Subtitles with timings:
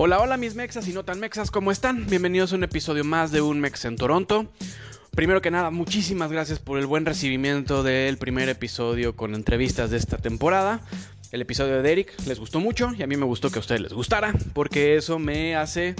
[0.00, 2.06] Hola, hola mis mexas y no tan mexas, ¿cómo están?
[2.06, 4.46] Bienvenidos a un episodio más de Un Mex en Toronto.
[5.10, 9.96] Primero que nada, muchísimas gracias por el buen recibimiento del primer episodio con entrevistas de
[9.96, 10.82] esta temporada.
[11.32, 13.80] El episodio de Derek les gustó mucho y a mí me gustó que a ustedes
[13.80, 15.96] les gustara, porque eso me hace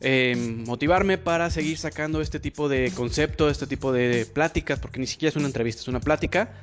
[0.00, 0.36] eh,
[0.66, 5.30] motivarme para seguir sacando este tipo de concepto, este tipo de pláticas, porque ni siquiera
[5.30, 6.60] es una entrevista, es una plática.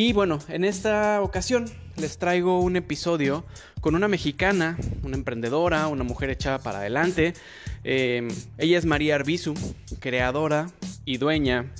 [0.00, 1.64] Y bueno, en esta ocasión
[1.96, 3.44] les traigo un episodio
[3.80, 7.34] con una mexicana, una emprendedora, una mujer echada para adelante.
[7.82, 8.28] Eh,
[8.58, 9.54] ella es María Arbizu,
[9.98, 10.70] creadora
[11.04, 11.72] y dueña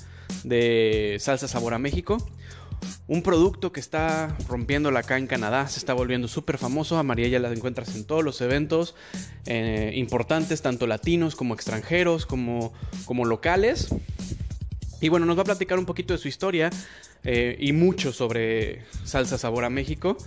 [0.43, 2.17] de Salsa Sabor a México.
[3.07, 6.97] Un producto que está rompiéndola acá en Canadá, se está volviendo súper famoso.
[6.97, 8.95] A María ya la encuentras en todos los eventos
[9.45, 12.73] eh, importantes, tanto latinos como extranjeros, como,
[13.05, 13.87] como locales.
[14.99, 16.69] Y bueno, nos va a platicar un poquito de su historia
[17.23, 20.17] eh, y mucho sobre Salsa Sabor a México.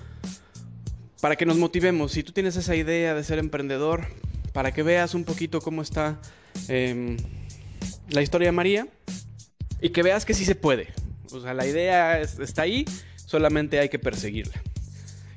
[1.20, 4.06] Para que nos motivemos, si tú tienes esa idea de ser emprendedor,
[4.52, 6.20] para que veas un poquito cómo está
[6.68, 7.16] eh,
[8.10, 8.88] la historia de María
[9.80, 10.88] y que veas que sí se puede.
[11.32, 12.84] O sea, la idea es, está ahí,
[13.16, 14.60] solamente hay que perseguirla.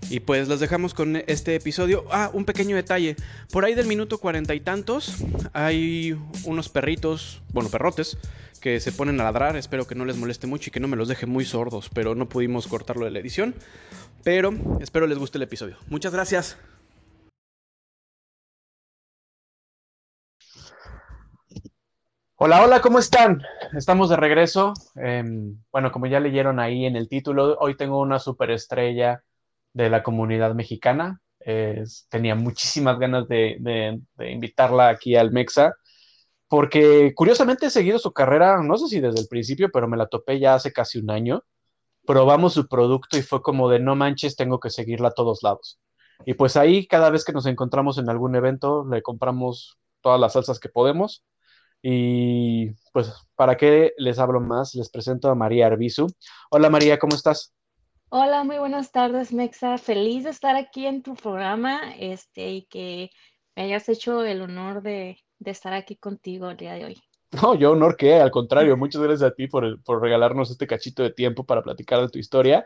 [0.10, 2.06] Y pues los dejamos con este episodio.
[2.12, 3.16] Ah, un pequeño detalle.
[3.52, 8.18] Por ahí del minuto cuarenta y tantos hay unos perritos, bueno, perrotes,
[8.62, 9.56] que se ponen a ladrar.
[9.58, 12.14] Espero que no les moleste mucho y que no me los deje muy sordos, pero
[12.14, 13.56] no pudimos cortarlo de la edición.
[14.24, 15.78] Pero espero les guste el episodio.
[15.88, 16.58] Muchas gracias.
[22.36, 23.42] Hola, hola, ¿cómo están?
[23.76, 24.74] Estamos de regreso.
[25.02, 25.24] Eh,
[25.72, 29.24] bueno, como ya leyeron ahí en el título, hoy tengo una superestrella
[29.76, 31.22] de la comunidad mexicana.
[32.10, 35.76] Tenía muchísimas ganas de, de, de, invitarla aquí al Mexa,
[36.48, 40.08] porque curiosamente he seguido su carrera, no sé si desde el principio, pero me la
[40.08, 41.44] topé ya hace casi un año.
[42.08, 45.80] Probamos su producto y fue como de no manches, tengo que seguirla a todos lados.
[46.26, 50.34] Y pues ahí, cada vez que nos encontramos en algún evento, le compramos todas las
[50.34, 51.24] salsas que podemos
[51.82, 54.76] y pues, ¿para qué les hablo más?
[54.76, 56.08] Les presento a María Arbizu.
[56.50, 57.55] Hola María, ¿cómo estás?
[58.18, 59.78] Hola, muy buenas tardes, Mexa.
[59.78, 63.10] Feliz de estar aquí en tu programa este, y que
[63.58, 67.04] me hayas hecho el honor de, estar aquí contigo el día de hoy.
[67.32, 71.10] No, yo honor que, al contrario, muchas gracias a ti por, regalarnos este cachito de
[71.10, 72.66] tiempo para platicar de tu historia.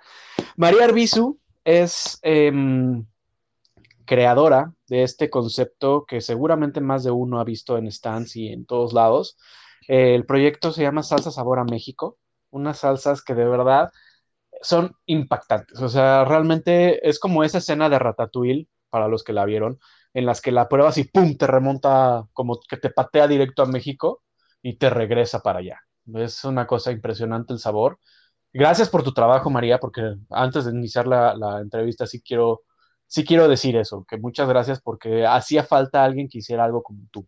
[0.55, 2.53] María Arbizu es eh,
[4.05, 8.67] creadora de este concepto que seguramente más de uno ha visto en stands y en
[8.67, 9.35] todos lados.
[9.87, 12.19] El proyecto se llama Salsa Sabor a México,
[12.51, 13.89] unas salsas que de verdad
[14.61, 15.81] son impactantes.
[15.81, 19.79] O sea, realmente es como esa escena de Ratatouille, para los que la vieron,
[20.13, 21.37] en las que la pruebas y ¡pum!
[21.37, 24.23] te remonta, como que te patea directo a México
[24.61, 25.79] y te regresa para allá.
[26.15, 27.99] Es una cosa impresionante el sabor.
[28.51, 32.61] Gracias por tu trabajo, María, porque antes de iniciar la, entrevista sí quiero
[33.05, 37.01] sí quiero decir eso, que muchas gracias porque hacía falta alguien que hiciera algo como
[37.11, 37.27] tú.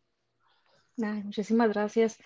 [1.02, 2.18] Ay, muchísimas gracias.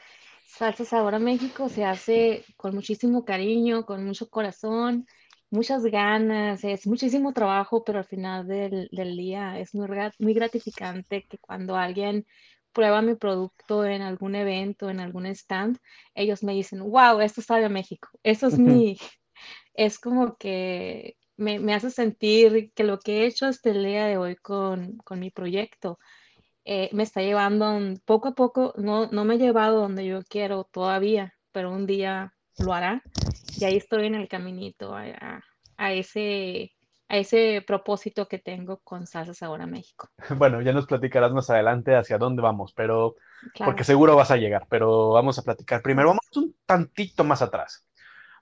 [0.45, 5.05] Salsa Sabor a México se hace con muchísimo cariño, con mucho corazón,
[5.49, 9.87] muchas ganas, es muchísimo trabajo, pero al final del, del día es muy,
[10.19, 12.25] muy gratificante que cuando alguien
[12.71, 15.77] prueba mi producto en algún evento, en algún stand,
[16.13, 18.09] ellos me dicen, wow, esto sabe a México.
[18.23, 18.97] Eso es mi,
[19.73, 24.17] es como que me, me, hace sentir que lo que he hecho el día de
[24.17, 25.99] hoy con, con mi proyecto
[26.65, 30.63] eh, me está llevando poco a poco, no, no me he llevado donde yo quiero
[30.63, 33.03] todavía, pero un día lo hará
[33.59, 35.43] y ahí estoy en el caminito a, a,
[35.77, 36.73] a ese,
[37.07, 40.09] a ese propósito que tengo con Salsas Ahora México.
[40.37, 43.15] Bueno, ya nos platicarás más adelante hacia dónde vamos, pero
[43.53, 43.71] claro.
[43.71, 47.87] porque seguro vas a llegar, pero vamos a platicar primero, vamos un tantito más atrás.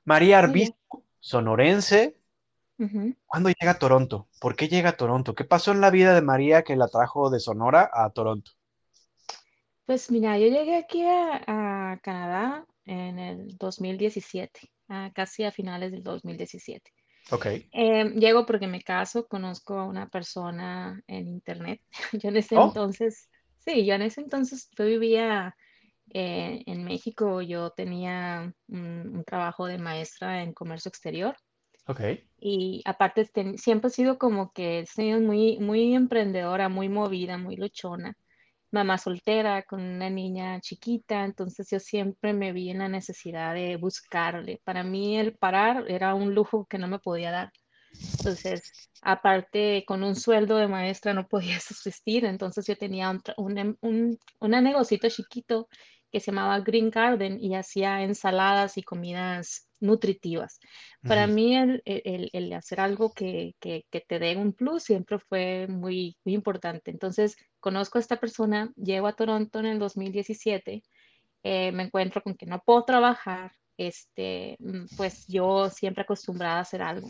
[0.05, 2.17] María Arbisco, sonorense,
[2.79, 3.17] Uh -huh.
[3.25, 4.27] ¿Cuándo llega a Toronto?
[4.39, 5.35] ¿Por qué llega a Toronto?
[5.35, 8.51] ¿Qué pasó en la vida de María que la trajo de Sonora a Toronto?
[9.85, 15.91] Pues mira, yo llegué aquí a, a Canadá en el 2017, a casi a finales
[15.91, 16.91] del 2017.
[17.31, 17.45] Ok.
[17.45, 21.81] Eh, llego porque me caso, conozco a una persona en internet.
[22.23, 22.67] Yo en ese oh.
[22.67, 23.29] entonces,
[23.59, 25.55] sí, yo en ese entonces yo vivía
[26.13, 31.35] eh, en México, yo tenía un, un trabajo de maestra en comercio exterior.
[31.87, 32.29] Okay.
[32.39, 37.37] Y aparte ten, siempre he sido como que he sido muy, muy emprendedora, muy movida,
[37.37, 38.15] muy luchona.
[38.71, 43.77] Mamá soltera con una niña chiquita, entonces yo siempre me vi en la necesidad de
[43.77, 44.61] buscarle.
[44.63, 47.51] Para mí el parar era un lujo que no me podía dar.
[48.19, 53.77] Entonces, aparte con un sueldo de maestra no podía subsistir, entonces yo tenía un, un,
[53.81, 55.67] un, un negocito chiquito
[56.13, 60.59] que se llamaba Green Garden y hacía ensaladas y comidas nutritivas.
[61.01, 66.91] Para mí el, hacer algo que, te dé un plus siempre fue muy, muy importante.
[66.91, 70.83] Entonces, conozco a esta persona, llego a Toronto en el 2017,
[71.41, 76.61] eh, me encuentro con que no puedo trabajar, este, mm, pues yo siempre acostumbrada a
[76.61, 77.09] hacer algo.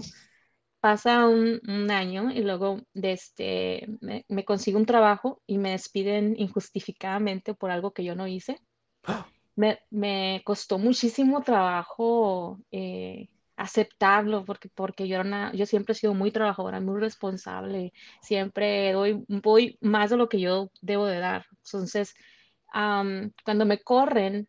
[0.80, 6.36] Pasa un, año y luego de este, me, me, consigo un trabajo y me despiden
[6.38, 8.58] injustificadamente por algo que yo no hice.
[9.56, 16.14] Me, me costó muchísimo trabajo eh, aceptarlo porque, porque yo, era yo siempre he sido
[16.16, 21.46] muy trabajadora, muy responsable, siempre doy, voy más de lo que yo debo de dar.
[21.64, 22.16] Entonces,
[23.44, 24.48] cuando me corren,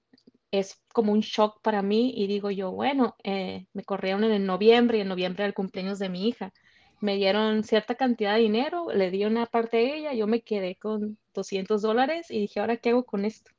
[0.51, 4.99] es como un shock para mí y digo yo, bueno, eh, me corrieron en noviembre
[4.99, 6.53] y en noviembre era el cumpleaños de mi hija.
[7.01, 10.77] Me dieron cierta cantidad de dinero, le di una parte de ella, yo me quedé
[10.77, 13.51] con 200 dólares y dije, ¿ahora qué hago con esto?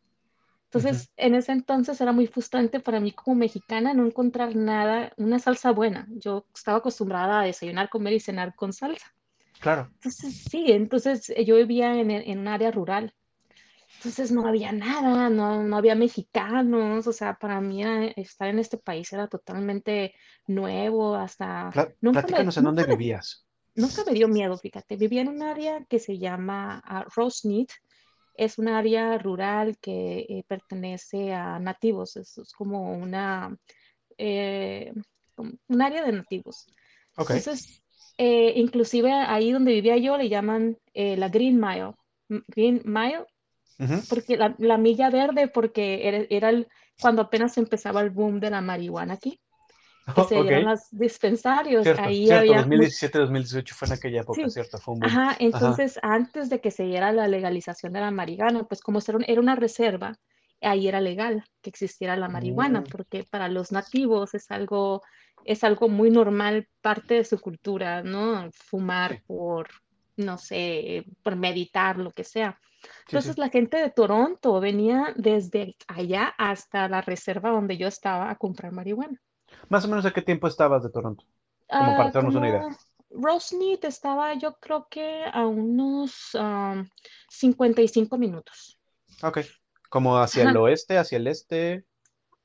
[0.76, 5.40] Entonces, en ese entonces era muy frustrante para mí como mexicana no encontrar nada, una
[5.40, 6.08] salsa buena.
[6.10, 9.14] Yo estaba acostumbrada a desayunar, comer y cenar con salsa.
[9.60, 9.90] Claro.
[9.94, 13.14] Entonces, sí, entonces yo vivía en, en un área rural
[13.98, 17.84] entonces no había nada, no, no había mexicanos, o sea, para mí
[18.16, 20.14] estar en este país era totalmente
[20.48, 21.72] nuevo, hasta...
[22.02, 23.48] nunca platícanos en dónde vivías.
[23.74, 27.10] Nunca me dio miedo, fíjate, vivía en un área que se llama uh,
[28.38, 33.58] es un área rural que eh, pertenece a nativos, es, como una...
[34.18, 34.94] Eh,
[35.38, 36.68] un área de nativos.
[37.18, 37.84] Entonces,
[38.18, 41.94] eh, inclusive ahí donde vivía yo le llaman la Green Mile.
[42.48, 43.26] Green Mile
[44.10, 46.68] porque la, milla verde, porque era, el,
[47.02, 49.40] cuando apenas empezaba el boom de la marihuana aquí.
[50.14, 51.84] Que se dieron los dispensarios.
[51.84, 54.78] Cierto, ahí cierto, 2017-2018 fue en aquella época, ¿cierto?
[54.78, 55.12] Fue un boom.
[55.12, 59.42] Ajá, entonces antes de que se diera la legalización de la marihuana, pues como era
[59.42, 60.16] una reserva,
[60.62, 62.86] ahí era legal que existiera la marihuana, mm.
[62.86, 65.02] porque para los nativos es algo,
[65.44, 68.50] es algo muy normal, parte de su cultura, ¿no?
[68.52, 69.70] Fumar por,
[70.18, 72.60] no sé, por meditar, lo que sea.
[73.08, 78.36] Entonces la gente de Toronto venía desde allá hasta la reserva donde yo estaba a
[78.36, 79.20] comprar marihuana.
[79.70, 81.24] Más o menos a qué tiempo estabas de Toronto?
[81.68, 82.68] Como para darnos una idea.
[83.10, 86.36] Rosemead estaba yo creo que a unos
[87.30, 88.80] 55 minutos.
[89.24, 89.40] Ok.
[89.90, 91.86] ¿Como hacia el oeste, hacia el este?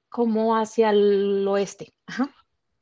[0.09, 1.93] Como hacia el oeste.
[2.07, 2.31] Ajá.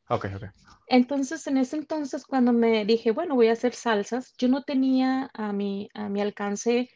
[0.08, 0.44] Ok, ok.
[0.86, 5.30] Entonces, en ese entonces, cuando me dije, bueno, voy a hacer salsas, yo no tenía
[5.34, 6.88] a mi, a mi alcance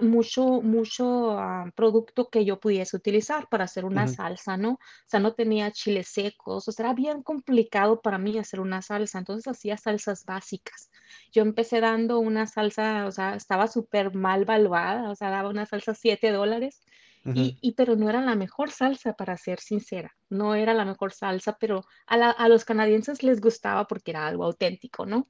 [0.00, 4.72] mucho, mucho ah, producto que yo pudiese utilizar para hacer una salsa, ¿no?
[4.72, 8.82] O sea, no tenía chiles secos, o sea, era bien complicado para mí hacer una
[8.82, 10.90] salsa, entonces hacía salsas básicas.
[11.32, 15.66] Yo empecé dando una salsa, o sea, estaba súper mal valuada, o sea, daba una
[15.66, 16.80] salsa 7 dólares,
[17.34, 21.12] y, y, pero no era la mejor salsa, para ser sincera, no era la mejor
[21.12, 25.28] salsa, pero a, a los canadienses les gustaba porque era algo auténtico, ¿no?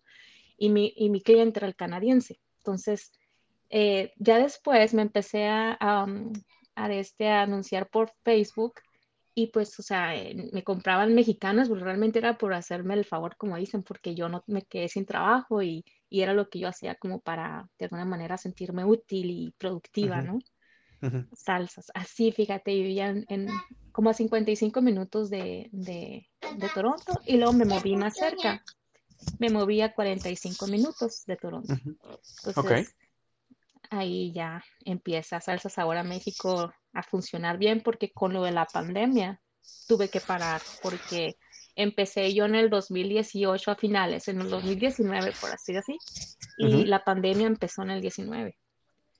[0.56, 3.17] Y mi, y mi cliente era el canadiense, entonces
[3.70, 8.74] eh, ya después me empecé a, a, este, a anunciar por Facebook
[9.34, 13.36] y pues, o sea, eh, me compraban mexicanos, pero realmente era por hacerme el favor,
[13.36, 16.66] como dicen, porque yo no me quedé sin trabajo y, y era lo que yo
[16.66, 20.40] hacía como para, de alguna manera, sentirme útil y productiva, ¿no?
[21.32, 21.92] Salsas.
[21.94, 23.46] Así, fíjate, vivían en,
[23.92, 26.26] como a 55 minutos de, de,
[26.56, 28.64] de, Toronto y luego me moví más cerca.
[29.38, 31.74] Me moví a 45 minutos de Toronto.
[32.44, 32.96] Entonces,
[33.90, 38.66] ahí ya empieza Salsa Sabor a México a funcionar bien porque con lo de la
[38.66, 39.40] pandemia
[39.86, 41.36] tuve que parar porque
[41.74, 45.96] empecé yo en el 2018 a finales, en el 2019 por así decir,
[46.58, 48.58] y la pandemia empezó en el 19.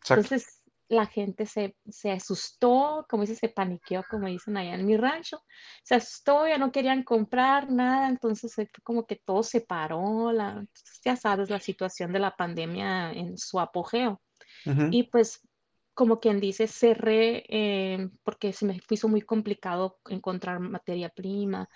[0.09, 0.59] Entonces
[0.89, 5.43] la gente se, se, asustó, como dice, se paniqueó, como dicen allá en mi rancho,
[5.85, 10.65] se asustó, ya no querían comprar nada, entonces como que todo se paró, la,
[11.05, 14.21] ya sabes, la situación de la pandemia en su apogeo.
[14.91, 15.41] Y pues,
[15.95, 21.69] como quien dice, cerré eh, porque se me hizo muy complicado encontrar materia prima.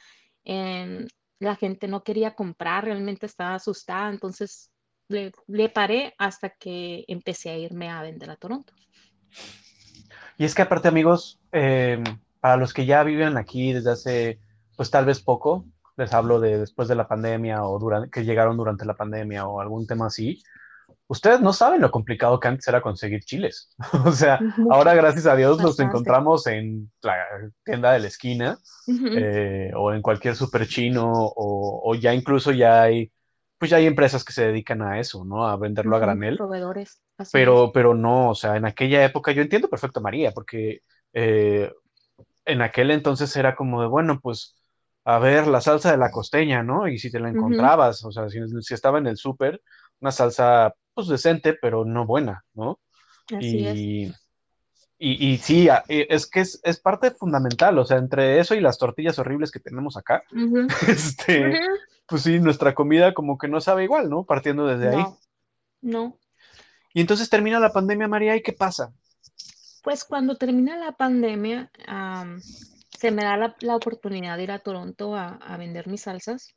[0.44, 1.06] Em,
[1.38, 4.70] la gente no quería comprar, realmente estaba asustada, entonces
[5.08, 8.72] le, paré hasta que empecé a irme a vender a Toronto.
[10.38, 12.04] Y es que aparte, amigos, em,
[12.40, 14.40] para los que ya viven aquí desde hace,
[14.76, 18.56] pues tal vez poco, les hablo de después de la pandemia o durante, que llegaron
[18.56, 20.42] durante la pandemia o algún tema así,
[21.12, 23.70] ustedes no saben lo complicado que antes era conseguir chiles.
[24.06, 24.40] o sea,
[24.70, 27.16] ahora gracias a Dios los encontramos en la
[27.64, 33.12] tienda de la esquina eh, o en cualquier super chino o, ya incluso ya hay,
[33.58, 35.46] pues ya hay empresas que se dedican a eso, ¿no?
[35.46, 36.38] A venderlo a granel.
[36.38, 37.02] Proveedores.
[37.30, 40.80] Pero, pero no, o sea, en aquella época yo entiendo perfecto a María, porque
[41.12, 41.70] eh,
[42.46, 44.56] en aquel entonces era como de, bueno, pues
[45.04, 46.88] a ver la salsa de la costeña, ¿no?
[46.88, 48.40] Y si te la encontrabas, o sea, si,
[48.72, 49.60] estaba en el súper,
[50.00, 52.80] una salsa pues decente, pero no buena, ¿no?
[53.34, 54.18] Así es.
[55.04, 59.50] Y, sí, es que es, parte fundamental, o sea, entre eso y las tortillas horribles
[59.50, 60.22] que tenemos acá,
[60.88, 61.60] este,
[62.06, 64.24] pues sí, nuestra comida como que no sabe igual, ¿no?
[64.24, 65.04] Partiendo desde ahí.
[65.80, 66.18] No.
[66.94, 68.92] Y entonces termina la pandemia, María, ¿y qué pasa?
[69.82, 71.70] Pues cuando termina la pandemia,
[72.96, 76.54] se me da la, oportunidad de ir a Toronto a, vender mis salsas.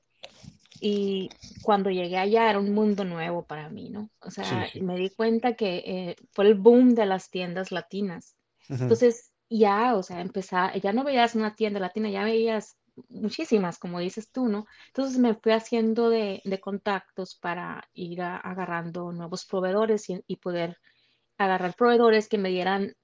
[0.79, 1.29] Y
[1.62, 4.10] cuando llegué allá era un mundo nuevo para mí, ¿no?
[4.20, 8.36] O sea, me di cuenta que eh, fue el boom de las tiendas latinas.
[8.67, 12.77] Entonces, ya, o sea, empezaba, ya no veías una tienda latina, ya veías
[13.10, 14.65] muchísimas, como dices tú, ¿no?
[14.88, 20.77] Entonces me fui haciendo de, contactos para ir agarrando nuevos proveedores y, poder
[21.38, 22.96] agarrar proveedores que me dieran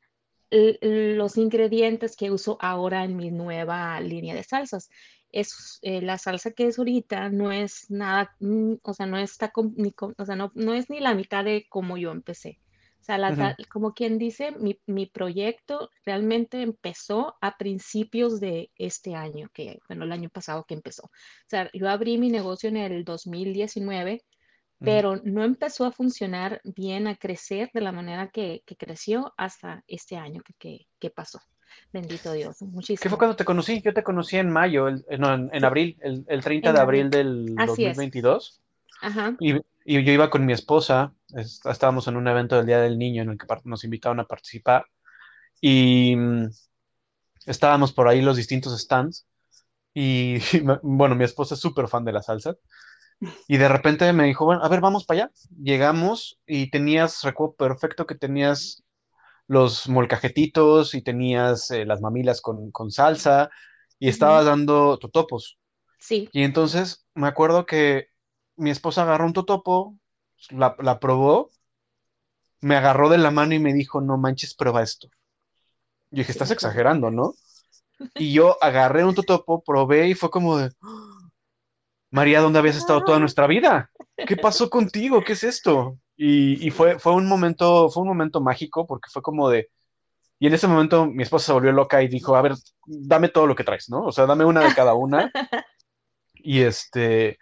[0.52, 4.90] los ingredientes que uso ahora en mi nueva línea de salsas.
[5.32, 9.52] Es, eh, la salsa que es ahorita no es nada, mm, o sea, no está
[9.78, 12.60] ni, o sea, no, no es ni la mitad de como yo empecé.
[13.02, 14.54] O sea, como quien dice,
[14.86, 20.76] mi, proyecto realmente empezó a principios de este año, que, bueno, el año pasado que
[20.76, 21.06] empezó.
[21.06, 24.24] O sea, yo abrí mi negocio en el 2019,
[24.84, 30.18] pero no empezó a funcionar bien, a crecer de la manera que, creció hasta este
[30.18, 31.40] año que, pasó.
[31.94, 33.02] Bendito Dios, muchísimo.
[33.02, 33.82] ¿Qué fue cuando te conocí?
[33.82, 38.62] Yo te conocí en mayo, no, en, abril, el, 30 de abril, del 2022.
[39.02, 39.36] Ajá.
[39.40, 41.14] Y, y yo iba con mi esposa,
[41.66, 44.86] estábamos en un evento del Día del Niño en el que nos invitaron a participar
[45.60, 46.50] y mm,
[47.46, 49.26] estábamos por ahí los distintos stands
[49.94, 50.38] y,
[50.84, 52.56] bueno, mi esposa es súper fan de la salsa
[53.48, 55.32] y de repente me dijo, bueno, a ver, vamos para allá.
[55.62, 58.84] Llegamos y tenías, recuerdo perfecto que tenías
[59.48, 63.50] los molcajetitos y tenías eh, las mamilas con, salsa
[64.00, 65.60] y estabas dando totopos.
[66.00, 66.30] Sí.
[66.32, 68.08] Y entonces me acuerdo que
[68.56, 69.98] mi esposa agarró un totopo,
[70.50, 71.52] la, probó,
[72.62, 75.10] me agarró de la mano y me dijo, no manches, prueba esto.
[76.10, 77.34] Yo dije, estás exagerando, ¿no?
[78.16, 80.72] Y yo agarré un totopo, probé y fue como de,
[82.12, 83.90] María, ¿dónde habías estado toda nuestra vida?
[84.28, 85.24] ¿Qué pasó contigo?
[85.24, 85.98] ¿Qué es esto?
[86.18, 89.70] Y, fue, fue, un momento, fue un momento mágico porque fue como de,
[90.38, 92.54] y en ese momento mi esposa se volvió loca y dijo, a ver,
[92.86, 94.04] dame todo lo que traes, ¿no?
[94.04, 95.32] O sea, dame una de cada una.
[96.44, 97.38] Y este,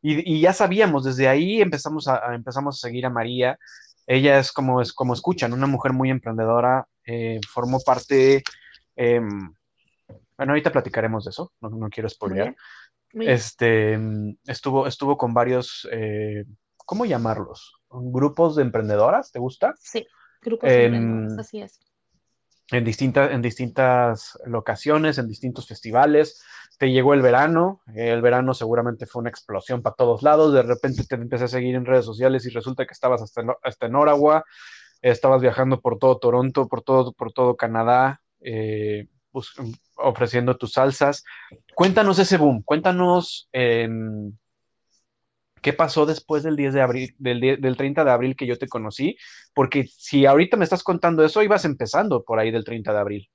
[0.00, 3.58] y, ya sabíamos, desde ahí empezamos a, empezamos a seguir a María.
[4.06, 8.44] Ella es como, es como escuchan, una mujer muy emprendedora, eh, formó parte,
[8.94, 9.52] em,
[10.36, 12.54] bueno, ahorita platicaremos de eso, no, no quiero spoilear.
[13.20, 13.98] Este,
[14.46, 16.44] estuvo, estuvo con varios, eh,
[16.76, 17.74] ¿cómo llamarlos?
[17.88, 19.30] ¿Grupos de emprendedoras?
[19.30, 19.74] ¿Te gusta?
[19.78, 20.06] Sí,
[20.42, 21.80] grupos de emprendedoras, así es
[22.70, 26.42] en, distintas, en distintas locaciones, en distintos festivales.
[26.78, 31.04] Te llegó el verano, el verano seguramente fue una explosión para todos lados, de repente
[31.04, 33.94] te empecé a seguir en redes sociales y resulta que estabas hasta en, hasta en
[33.94, 34.44] Ottawa,
[35.00, 39.06] estabas viajando por todo Toronto, por todo, por todo Canadá, eh,
[39.96, 41.24] ofreciendo tus salsas.
[41.74, 43.48] Cuéntanos ese boom, cuéntanos
[45.64, 48.68] ¿Qué pasó después del 10 de abril, del, del 30 de abril que yo te
[48.68, 49.16] conocí?
[49.54, 53.30] Porque si ahorita me estás contando eso, ibas empezando por ahí del 30 de abril.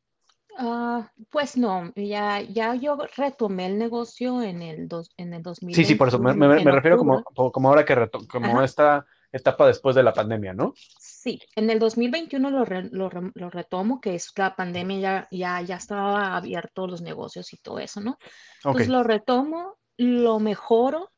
[0.56, 5.74] Ah, pues no, ya, ya yo retomé el negocio en el, dos, en el 2000.
[5.74, 9.96] Sí, sí, por eso me, refiero como, como ahora que reto, como esta etapa después
[9.96, 10.74] de la pandemia, ¿no?
[11.00, 12.66] Sí, en el 2021 lo,
[13.36, 17.80] lo, retomo, que es la pandemia ya, ya, ya estaba abierto los negocios y todo
[17.80, 18.18] eso, ¿no?
[18.64, 21.12] Entonces lo retomo, lo mejoro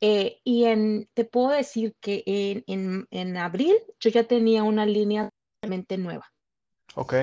[0.00, 2.22] eh, y en, te puedo decir que
[2.66, 5.30] en, en, abril yo ya tenía una línea
[5.60, 6.32] totalmente nueva.
[6.94, 7.14] Ok.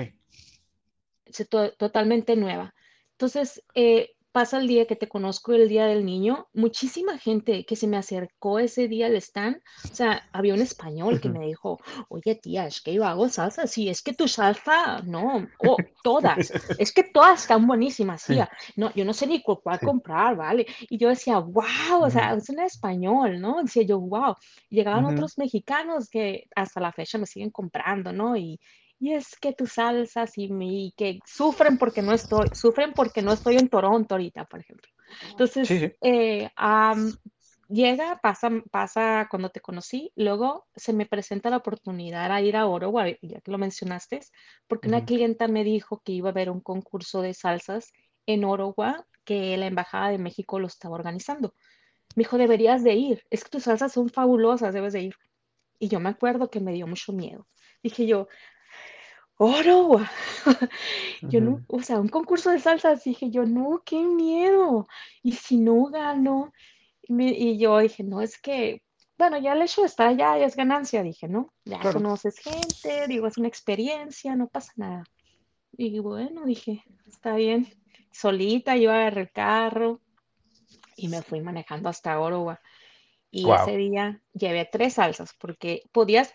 [1.78, 2.74] Totalmente nueva.
[3.14, 7.76] Entonces, eh, pasa el día que te conozco, el día del niño, muchísima gente que
[7.76, 9.58] se me acercó ese día al stand,
[9.92, 13.66] o sea, había un español que me dijo, oye tía, es que yo hago salsa,
[13.66, 18.94] sí, es que tu salsa, no, oh, todas, es que todas están buenísimas, tía, no,
[18.94, 20.68] yo no sé ni cuál comprar, ¿vale?
[20.88, 23.64] Y yo decía, wow, o sea, es un español, ¿no?
[23.64, 24.36] Decía yo, wow,
[24.70, 28.38] llegaban otros mexicanos que hasta la fecha me siguen comprando, ¿no?
[28.38, 28.60] Y,
[29.00, 33.34] y es que tus salsas y, mi, que sufren porque no estoy, sufren porque no
[33.34, 34.90] estoy en Toronto ahorita, por ejemplo.
[35.30, 35.70] Entonces,
[36.02, 36.50] eh,
[37.70, 42.68] llega, pasa, pasa cuando te conocí, luego se me presenta la oportunidad a ir a
[42.68, 44.22] Ottawa, ya que lo mencionaste,
[44.68, 47.94] porque una clienta me dijo que iba a haber un concurso de salsas
[48.26, 51.54] en Ottawa que la Embajada de México lo estaba organizando.
[52.16, 55.16] Me dijo, deberías de ir, es que tus salsas son fabulosas, debes de ir.
[55.78, 57.48] Y yo me acuerdo que me dio mucho miedo.
[57.84, 58.28] Dije yo,
[59.38, 60.00] oro.
[61.22, 64.88] yo no, o sea, un concurso de salsas, dije yo, no, qué miedo.
[65.24, 66.52] Y si no gano,
[67.04, 68.84] y, yo dije, no, es que,
[69.18, 71.54] bueno, ya el hecho estar allá ya es ganancia, dije, ¿no?
[71.66, 75.04] Ya conoces gente, digo, es una experiencia, no pasa nada.
[75.78, 77.68] Y bueno, dije, está bien.
[78.12, 80.02] Solita, yo agarré el carro
[80.96, 82.60] y me fui manejando hasta Orowa.
[83.30, 86.34] Y ese día llevé tres salsas porque podías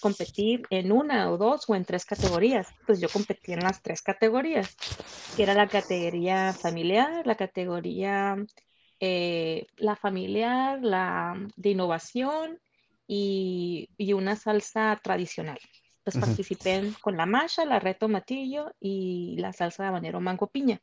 [0.00, 2.68] competir en una o dos o en tres categorías.
[2.86, 4.76] Pues yo competí en las tres categorías,
[5.36, 8.36] que era la categoría familiar, la categoría
[9.00, 12.60] eh, la familiar, la de innovación
[13.06, 15.58] y, una salsa tradicional.
[16.02, 20.80] Pues participé con la masha, la reto matillo y la salsa de habanero mango piña.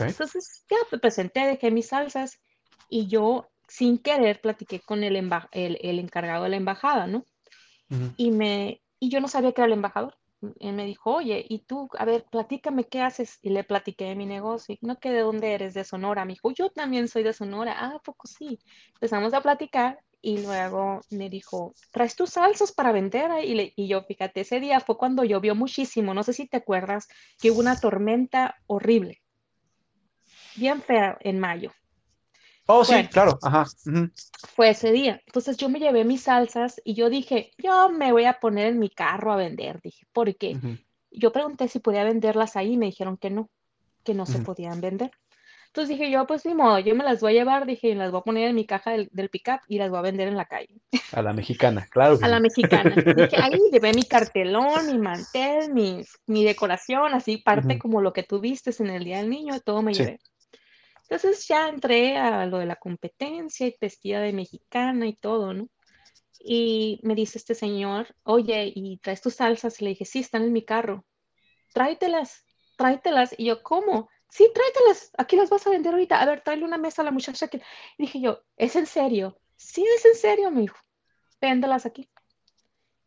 [0.00, 2.40] Entonces ya me presenté, dejé mis salsas
[2.88, 7.24] y yo sin querer platiqué con el, el, encargado de la embajada, ¿no?
[8.16, 10.16] y, me, y yo no sabía que era el embajador.
[10.60, 13.38] Él me dijo, oye, y tú, a ver, platícame qué haces.
[13.42, 14.76] Y le platiqué de mi negocio.
[14.82, 16.24] no, que de dónde eres, de Sonora.
[16.24, 17.74] Me dijo, yo también soy de Sonora.
[17.78, 18.58] Ah, poco sí.
[18.94, 23.30] Empezamos a platicar y luego me dijo, ¿traes tus salsas para vender?
[23.44, 26.14] Y, le, y yo, fíjate, ese día fue cuando llovió muchísimo.
[26.14, 29.22] No sé si te acuerdas que hubo una tormenta horrible,
[30.56, 31.72] bien fea en mayo.
[32.66, 33.66] Oh, sí, claro, ajá.
[34.54, 35.20] Fue ese día.
[35.26, 38.78] Entonces yo me llevé mis salsas y yo dije, yo me voy a poner en
[38.78, 40.56] mi carro a vender, dije, porque
[41.10, 43.50] yo pregunté si podía venderlas ahí y me dijeron que no,
[44.02, 45.10] que no se podían vender.
[45.74, 48.12] Entonces dije yo, pues ni modo, yo me las voy a llevar, dije, y las
[48.12, 50.36] voy a poner en mi caja del, del pickup y las voy a vender en
[50.36, 50.80] la calle.
[51.10, 52.16] A la mexicana, claro.
[52.22, 52.94] a la mexicana.
[52.94, 58.22] dije, ahí llevé mi cartelón, mi mantel, mi, mi decoración, así parte como lo que
[58.22, 60.20] tú viste en el Día del Niño, todo me llevé.
[61.08, 65.68] Entonces ya entré a lo de la competencia y vestida de mexicana y todo, ¿no?
[66.38, 69.80] Y me dice este señor, oye, ¿y traes tus salsas?
[69.80, 71.04] Y le dije, sí, están en mi carro.
[71.72, 72.44] Tráetelas,
[72.76, 73.34] tráetelas.
[73.38, 74.08] Y yo, ¿cómo?
[74.28, 76.20] Sí, tráetelas, aquí las vas a vender ahorita.
[76.20, 77.58] A ver, tráele una mesa a la muchacha que...
[77.98, 79.40] Y dije yo, ¿es en serio?
[79.56, 80.76] Sí, es en serio, me dijo.
[81.40, 82.10] Véndelas aquí.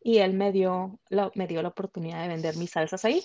[0.00, 3.22] Y él me dio, la, me dio la oportunidad de vender mis salsas ahí.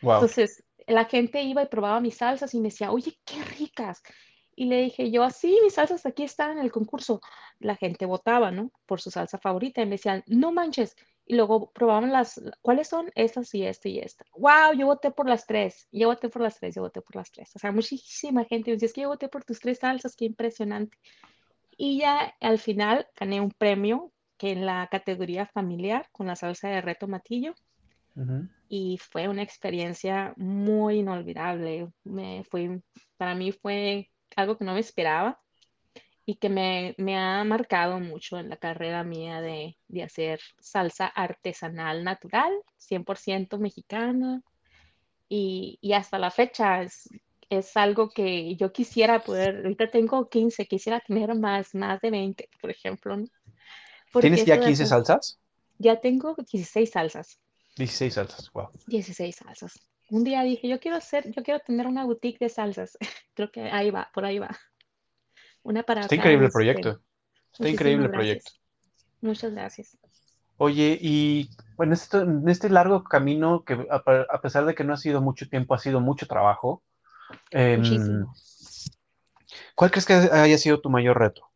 [0.00, 0.14] Wow.
[0.14, 4.02] Entonces, la gente iba y probaba mis salsas y me decía, oye, qué ricas.
[4.56, 7.20] Y le dije yo, así, mis salsas aquí están en el concurso.
[7.58, 8.70] La gente votaba, ¿no?
[8.86, 10.96] Por su salsa favorita y me decían, no manches.
[11.26, 13.10] Y luego probaban las, ¿cuáles son?
[13.14, 14.24] Estas y esta y esta.
[14.36, 14.74] ¡Wow!
[14.78, 15.88] Yo voté por las tres.
[15.90, 17.50] Yo voté por las tres, yo voté por las tres.
[17.56, 20.26] O sea, muchísima gente me decía, es que yo voté por tus tres salsas, qué
[20.26, 20.96] impresionante.
[21.76, 26.68] Y ya al final gané un premio que en la categoría familiar con la salsa
[26.68, 27.54] de reto matillo
[28.68, 31.88] y fue una experiencia muy inolvidable.
[32.04, 32.80] Me fue,
[33.16, 35.40] para mí fue algo que no me esperaba
[36.26, 41.06] y que me, me ha marcado mucho en la carrera mía de, de hacer salsa
[41.06, 44.42] artesanal natural, 100% mexicana.
[45.28, 47.08] Y, y, hasta la fecha es,
[47.50, 52.48] es, algo que yo quisiera poder, ahorita tengo 15, quisiera tener más, más de 20,
[52.60, 53.16] por ejemplo.
[54.20, 55.40] ¿Tienes ya 15 salsas?
[55.78, 57.40] Ya tengo 16 salsas.
[57.76, 58.68] 16 salsas, wow.
[58.86, 59.80] 16 salsas.
[60.10, 62.96] Un día dije, yo quiero hacer, yo quiero tener una boutique de salsas.
[63.34, 64.56] Creo que ahí va, por ahí va.
[65.62, 67.00] Una para Está increíble el proyecto.
[67.52, 68.52] Está increíble el proyecto.
[69.22, 69.96] Muchas gracias.
[70.56, 75.20] Oye, y bueno, en este largo camino, que a, pesar de que no ha sido
[75.20, 76.82] mucho tiempo, ha sido mucho trabajo.
[77.50, 78.26] Em,
[79.74, 81.50] ¿Cuál crees que haya sido tu mayor reto?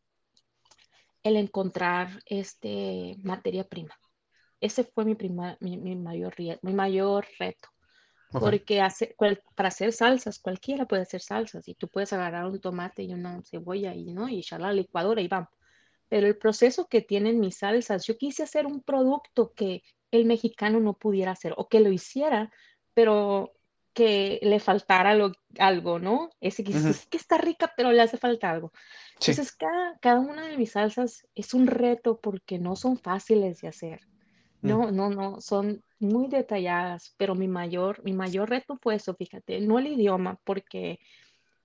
[1.22, 3.94] El encontrar este materia prima.
[4.60, 5.16] Ese fue mi,
[5.60, 7.68] mi, mayor, mi mayor reto.
[8.30, 9.16] Porque hace,
[9.54, 13.42] para hacer salsas, cualquiera puede hacer salsas y tú puedes agarrar un tomate y una
[13.42, 14.28] cebolla y, ¿no?
[14.28, 15.48] y echarla a la licuadora y vamos.
[16.08, 20.78] Pero el proceso que tienen mis salsas, yo quise hacer un producto que el mexicano
[20.80, 22.52] no pudiera hacer o que lo hiciera,
[22.92, 23.52] pero
[23.94, 25.16] que le faltara
[25.58, 26.30] algo, ¿no?
[26.40, 26.72] Ese que,
[27.10, 28.72] que está rica, pero le hace falta algo.
[29.14, 33.68] Entonces, cada, cada una de mis salsas es un reto porque no son fáciles de
[33.68, 34.00] hacer.
[34.60, 34.68] Mm.
[34.68, 39.60] No, no, no, son muy detalladas, pero mi mayor, mi mayor reto fue eso, fíjate,
[39.60, 40.98] no el idioma, porque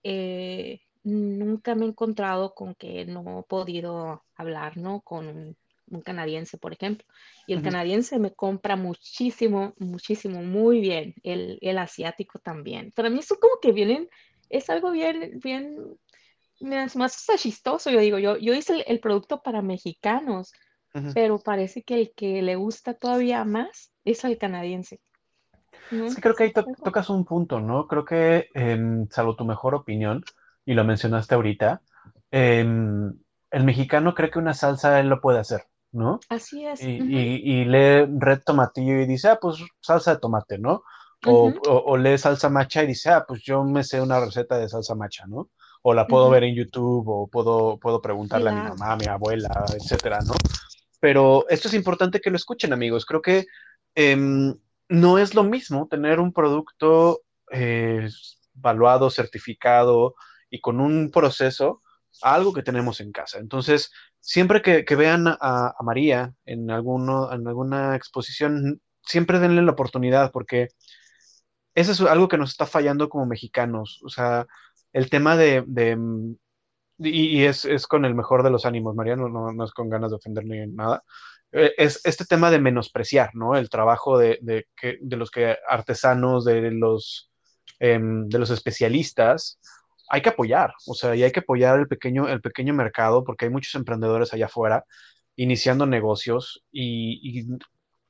[0.03, 5.01] eh, nunca me he encontrado con que no he podido hablar, ¿no?
[5.01, 5.57] Con un,
[6.03, 7.05] canadiense, por ejemplo.
[7.45, 11.13] Y el canadiense me compra muchísimo, muchísimo, muy bien.
[11.21, 12.91] El, el, asiático también.
[12.95, 14.09] Para mí eso como que vienen,
[14.49, 15.77] es algo bien, bien,
[16.61, 17.91] más chistoso.
[17.91, 20.53] Yo digo, yo, yo hice el producto para mexicanos
[21.13, 24.99] pero parece que el que le gusta todavía más es al canadiense.
[26.21, 27.87] Creo que ahí tocas un punto, ¿no?
[27.87, 30.23] Creo que, em, salvo tu mejor opinión,
[30.65, 31.81] y lo mencionaste ahorita,
[32.31, 33.13] em,
[33.51, 35.65] el mexicano cree que una salsa él lo puede hacer.
[35.93, 36.19] ¿no?
[36.27, 36.81] Así es.
[36.81, 40.83] Y, lee red tomatillo y dice, ah, pues salsa de tomate, ¿no?
[41.25, 44.95] O, lee salsa macha y dice, ah, pues yo me sé una receta de salsa
[44.95, 45.49] macha, ¿no?
[45.83, 49.05] O la puedo ver en YouTube o puedo, puedo preguntarle a mi mamá, a mi
[49.05, 50.33] abuela, etcétera, ¿no?
[51.03, 53.05] Pero esto es importante que lo escuchen, amigos.
[53.05, 53.45] Creo que
[53.93, 58.07] em, no es lo mismo tener un producto eh,
[58.53, 60.15] valuado, certificado
[60.49, 61.81] y con un proceso
[62.21, 63.39] algo que tenemos en casa.
[63.39, 70.31] Entonces, siempre que, vean a, María en, alguno, en alguna exposición, siempre denle la oportunidad
[70.31, 70.69] porque
[71.75, 73.99] eso es algo que nos está fallando como mexicanos.
[74.05, 74.47] O sea,
[74.93, 75.65] el tema de...
[77.03, 80.17] y, es, con el mejor de los ánimos, María, no, no, es con ganas de
[80.17, 81.03] ofender ni nada.
[81.51, 83.55] Eh, es este tema de menospreciar, ¿no?
[83.55, 84.67] El trabajo de, de,
[85.01, 87.31] de los que artesanos, de los,
[87.79, 89.59] em, de los especialistas,
[90.09, 93.45] hay que apoyar, o sea, y hay que apoyar el pequeño, el pequeño mercado porque
[93.45, 94.85] hay muchos emprendedores allá afuera
[95.35, 97.47] iniciando negocios y,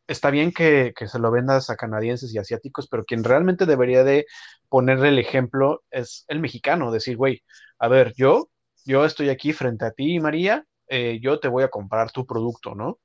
[0.07, 4.25] está bien que, se lo vendas a canadienses y asiáticos, pero quien realmente debería de
[4.69, 7.41] ponerle el ejemplo es el mexicano, decir, güey,
[7.79, 8.49] a ver, yo,
[8.85, 12.75] yo estoy aquí frente a ti, María, eh, yo te voy a comprar tu producto,
[12.75, 12.99] ¿no?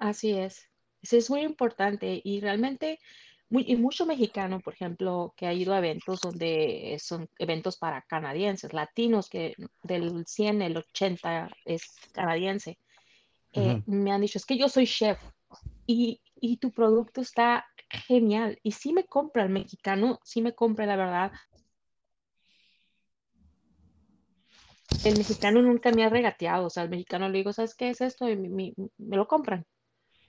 [0.00, 0.68] Así es.
[1.02, 2.98] Eso es muy importante y realmente
[3.50, 8.72] y mucho mexicano, por ejemplo, que ha ido a eventos donde son eventos para canadienses,
[8.72, 12.78] latinos, que del 100, el 80 es canadiense,
[13.52, 15.20] eh, me han dicho, es que yo soy chef
[15.86, 18.58] y, y, tu producto está genial.
[18.64, 21.32] Y si me compra el mexicano, si me compra la verdad.
[25.04, 28.00] El mexicano nunca me ha regateado, o sea, el mexicano le digo, ¿sabes qué es
[28.00, 28.28] esto?
[28.28, 29.64] Y me, me lo compran,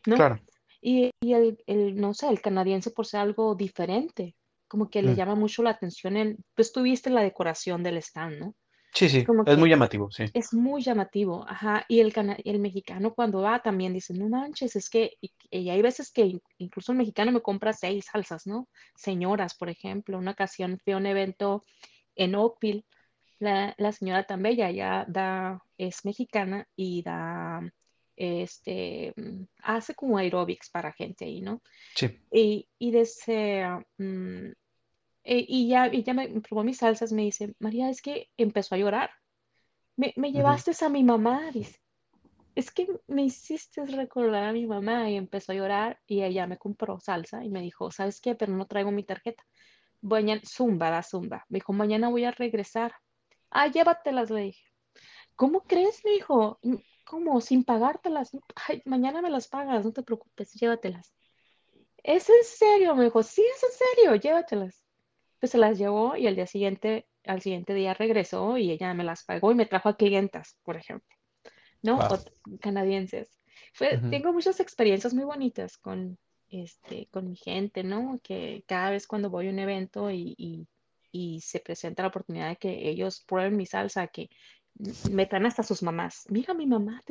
[0.06, 0.16] ¿no?
[0.16, 0.40] Claro.
[0.82, 4.36] Y, el, el, no sé, el canadiense por ser algo diferente,
[4.68, 5.16] como que le mm.
[5.16, 8.56] llama mucho la atención el, pues tuviste la decoración del stand, ¿no?
[8.96, 10.24] Sí, sí, es muy llamativo, sí.
[10.34, 11.84] Es muy llamativo, ajá.
[11.90, 12.14] Y el,
[12.46, 16.94] el mexicano cuando va también dice, no manches, es que, y, hay veces que incluso
[16.94, 18.70] el mexicano me compra seis salsas, ¿no?
[18.96, 21.66] Señoras, por ejemplo, una ocasión fui a un evento
[22.16, 22.86] en Oakville,
[23.46, 27.62] la, la señora tan bella, ya da, es mexicana y da
[28.16, 31.62] este, mm, hace como aerobics para gente ahí, ¿no?
[31.96, 32.20] Sí.
[32.32, 34.52] Y, y desde, mm,
[35.24, 38.76] e, y ya, y ya me probó mis salsas, me dice, María, es que empezó
[38.76, 39.10] a llorar.
[39.98, 41.80] Me, me llevaste a mi mamá, dice.
[42.54, 46.58] Es que me hiciste recordar a mi mamá y empezó a llorar y ella me
[46.58, 48.36] compró salsa y me dijo, ¿sabes qué?
[48.36, 49.44] Pero no traigo mi tarjeta.
[50.02, 51.46] Mañana, zumba, da zumba.
[51.50, 52.94] Me dijo, mañana voy a regresar.
[53.58, 54.66] Ah, llévatelas, le dije.
[55.36, 56.04] ¿Cómo crees?
[56.04, 56.60] Me dijo,
[57.06, 57.40] ¿Cómo?
[57.40, 58.32] Sin pagártelas.
[58.68, 61.14] Ay, mañana me las pagas, no te preocupes, llévatelas.
[62.04, 62.96] ¿Es en serio?
[62.96, 64.84] Me dijo, sí, es en serio, llévatelas.
[65.40, 69.04] Pues se las llevó y al día siguiente, al siguiente día regresó y ella me
[69.04, 71.16] las pagó y me trajo a clientas, por ejemplo,
[71.82, 72.00] ¿no?
[72.60, 73.40] canadienses.
[74.10, 76.18] Tengo muchas experiencias muy bonitas con,
[76.50, 78.20] este, con mi gente, ¿no?
[78.24, 80.68] Que cada vez cuando voy a un evento y, y,
[81.16, 84.30] y se presenta la oportunidad de que ellos prueben mi salsa, que
[85.10, 86.26] me traen hasta sus mamás.
[86.30, 87.02] Mira, mi mamá,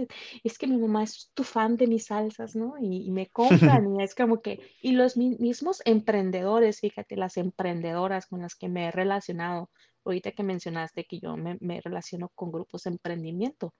[0.43, 2.75] es que mi mamá es tu fan de mis salsas, ¿no?
[2.79, 3.49] Y, me compran
[3.99, 8.89] y es como que, y los mismos emprendedores, fíjate, las emprendedoras con las que me
[8.89, 9.71] he relacionado,
[10.05, 13.75] ahorita que mencionaste que yo me, relaciono con grupos de emprendimiento,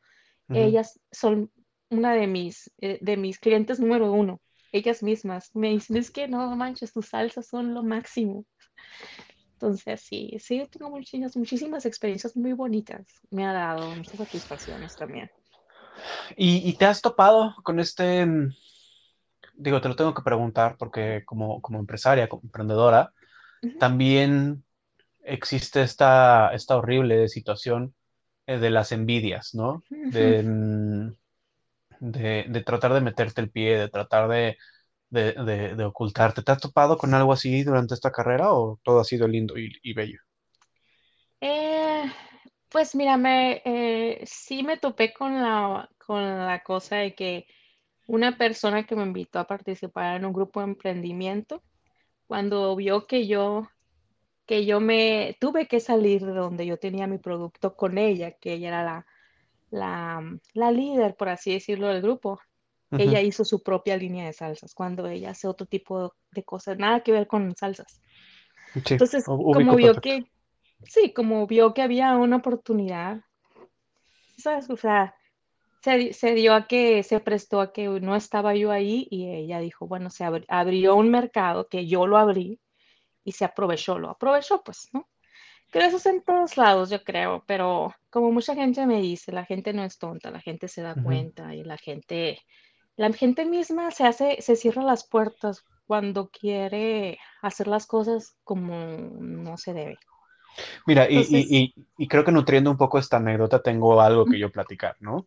[0.49, 1.51] ellas son
[1.91, 4.41] una de mis, eh, de mis clientes número uno.
[4.73, 8.45] Ellas mismas me dicen, es que no manches, tus salsas son lo máximo.
[9.65, 13.07] Entonces, sí, sí, tengo muchísimas, muchísimas experiencias muy bonitas.
[13.31, 15.31] Me ha dado muchas satisfacciones también.
[16.37, 18.53] ¿Y, te has topado con este, mm,
[19.55, 23.11] digo, te lo tengo que preguntar porque como, como empresaria, como emprendedora,
[23.81, 24.63] también
[25.23, 27.95] existe esta, esta horrible situación
[28.47, 29.83] eh, de las envidias, ¿no?
[29.89, 31.09] Mm,
[32.01, 34.59] de, de, tratar de meterte el pie, de tratar de,
[35.15, 36.43] de, ocultarte.
[36.43, 39.93] ¿Te has topado con algo así durante esta carrera o todo ha sido lindo y,
[39.95, 40.19] bello?
[41.41, 42.05] Eh,
[42.69, 47.47] pues mira, me, eh, sí me topé con la, con la cosa de que
[48.07, 51.63] una persona que me invitó a participar en un grupo de emprendimiento,
[52.27, 53.69] cuando vio que yo,
[54.47, 58.55] que yo me tuve que salir de donde yo tenía mi producto con ella, que
[58.55, 59.07] ella era la,
[59.71, 62.41] la, la líder, por así decirlo, del grupo,
[62.99, 67.01] ella hizo su propia línea de salsas cuando ella hace otro tipo de cosas, nada
[67.01, 68.01] que ver con salsas.
[68.75, 70.27] Entonces, como vio que,
[70.85, 73.21] sí, como vio que había una oportunidad,
[74.37, 74.69] ¿sabes?
[74.71, 75.15] O sea,
[75.81, 79.87] se, dio a que, se prestó a que no estaba yo ahí y ella dijo,
[79.87, 82.59] bueno, se abrió un mercado que yo lo abrí
[83.23, 85.09] y se aprovechó, lo aprovechó, pues, ¿no?
[85.71, 89.45] Pero eso es en todos lados, yo creo, pero como mucha gente me dice, la
[89.45, 92.39] gente no es tonta, la gente se da cuenta y la gente,
[92.97, 98.75] la gente misma se hace, se cierra las puertas cuando quiere hacer las cosas como
[98.77, 99.99] no se debe.
[100.87, 101.75] Mira, y,
[102.09, 105.27] creo que nutriendo un poco esta anécdota tengo algo que yo platicar, ¿no?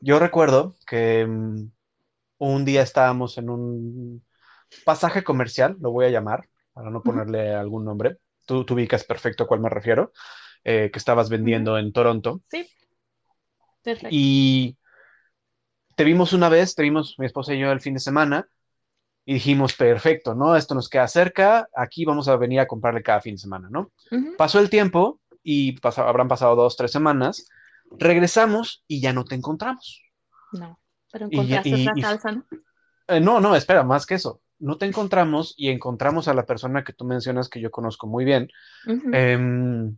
[0.00, 1.70] Yo recuerdo que mm,
[2.38, 4.24] un día estábamos en un
[4.84, 9.44] pasaje comercial, lo voy a llamar, para no ponerle algún nombre, tú, tú ubicas perfecto
[9.44, 10.12] a cuál me refiero,
[10.64, 12.40] eh, que estabas vendiendo en Toronto.
[12.48, 12.68] Sí.
[13.82, 14.08] Perfecto.
[14.12, 14.76] Y
[15.94, 18.48] te vimos una vez, te vimos mi esposa y yo el fin de semana,
[19.24, 20.56] y dijimos, perfecto, ¿no?
[20.56, 23.92] Esto nos queda cerca, aquí vamos a venir a comprarle cada fin de semana, ¿no?
[24.36, 27.48] Pasó el tiempo y habrán pasado dos, tres semanas,
[27.98, 30.02] regresamos y ya no te encontramos.
[30.52, 30.78] No,
[31.10, 32.46] pero encontraste otra salsa, ¿no?
[33.08, 36.84] Eh, no, no, espera, más que eso no te encontramos y encontramos a la persona
[36.84, 38.48] que tú mencionas que yo conozco muy bien,
[39.12, 39.96] em,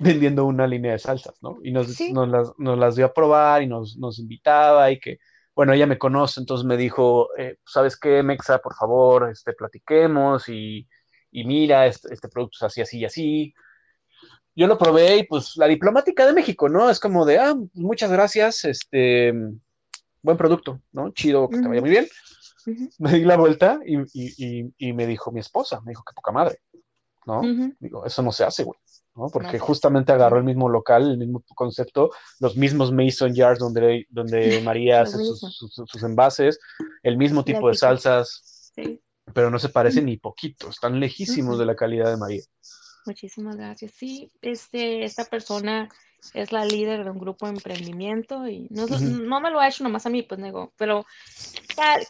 [0.00, 1.58] vendiendo una línea de salsas, ¿no?
[1.62, 5.18] Y nos, las, dio a probar y nos, invitaba y que,
[5.60, 8.60] bueno, ella me conoce, entonces me dijo, eh, ¿sabes qué, Mexa?
[8.60, 10.88] Por favor, este, platiquemos y,
[11.32, 13.54] mira, este, este, producto es así, así y así.
[14.56, 16.88] Yo lo probé y pues la diplomática de México, ¿no?
[16.88, 19.34] Es como de, ah, muchas gracias, este,
[20.22, 21.10] buen producto, ¿no?
[21.10, 22.08] Chido, que te vaya muy bien
[22.98, 26.60] me di la vuelta y, me dijo mi esposa, me dijo que poca madre,
[27.26, 27.42] ¿no?
[27.78, 28.80] Digo, eso no se hace, güey,
[29.14, 29.28] ¿no?
[29.28, 34.60] Porque justamente agarró el mismo local, el mismo concepto, los mismos mason jars donde, donde
[34.64, 36.58] María hace sus, envases,
[37.02, 38.72] el mismo tipo de salsas,
[39.34, 42.42] pero no se parecen ni poquito, están lejísimos de la calidad de María.
[43.06, 43.92] Muchísimas gracias.
[43.92, 45.88] Sí, este, esta persona
[46.34, 49.84] es la líder de un grupo de emprendimiento y no, no me lo ha hecho
[49.84, 51.06] nomás a mí, pues nego, pero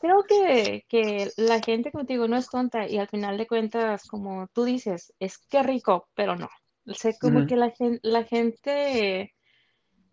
[0.01, 4.49] creo que, que, la gente contigo no es tonta y al final de cuentas, como
[4.49, 6.49] tú dices, es que rico, pero no.
[6.95, 9.35] Sé como que la, gente, la gente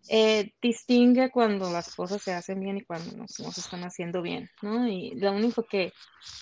[0.08, 4.48] eh, distingue cuando las cosas se hacen bien y cuando no, se están haciendo bien,
[4.62, 4.88] ¿no?
[4.88, 5.92] Y lo único que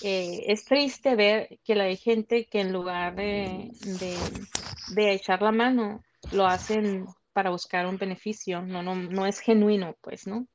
[0.02, 4.16] eh, es triste ver que hay gente que en lugar de, de,
[4.94, 9.96] de echar la mano, lo hacen para buscar un beneficio, no, no, no es genuino,
[10.00, 10.46] pues, ¿no?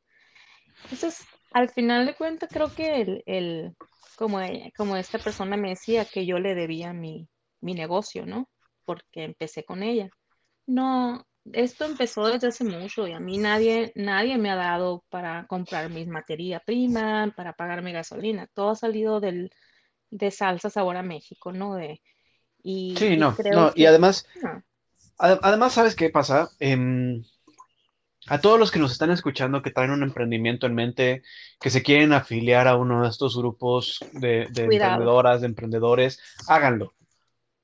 [0.83, 3.75] Entonces, al final de cuentas, creo que el, el
[4.15, 4.39] como,
[4.77, 7.27] como esta persona me decía, que yo le debía mi,
[7.59, 8.49] mi negocio, ¿no?
[8.91, 10.09] Porque empecé con ella.
[10.67, 15.47] No, esto empezó desde hace mucho y a mí nadie, nadie me ha dado para
[15.47, 18.47] comprar mis materia prima, para pagar mi gasolina.
[18.53, 19.49] Todo ha salido del,
[20.09, 21.75] de Salsa Sabor a México, ¿no?
[21.75, 22.01] De,
[22.61, 24.25] y, sí, no, no, y además,
[25.21, 26.49] Además, ¿sabes qué pasa?
[26.59, 27.23] Em,
[28.27, 31.21] a todos los que nos están escuchando que traen un emprendimiento en mente,
[31.59, 36.93] que se quieren afiliar a uno de estos grupos de, emprendedoras, de emprendedores, háganlo.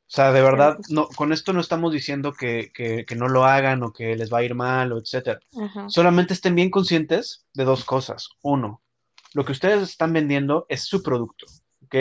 [0.07, 3.91] O sea, de verdad, no, con esto no estamos diciendo que, no lo hagan o
[3.91, 5.41] que les va a ir mal o etcétera.
[5.89, 8.29] Solamente estén bien conscientes de dos cosas.
[8.41, 8.81] Uno,
[9.33, 11.45] lo que ustedes están vendiendo es su producto,
[11.83, 11.95] ¿ok?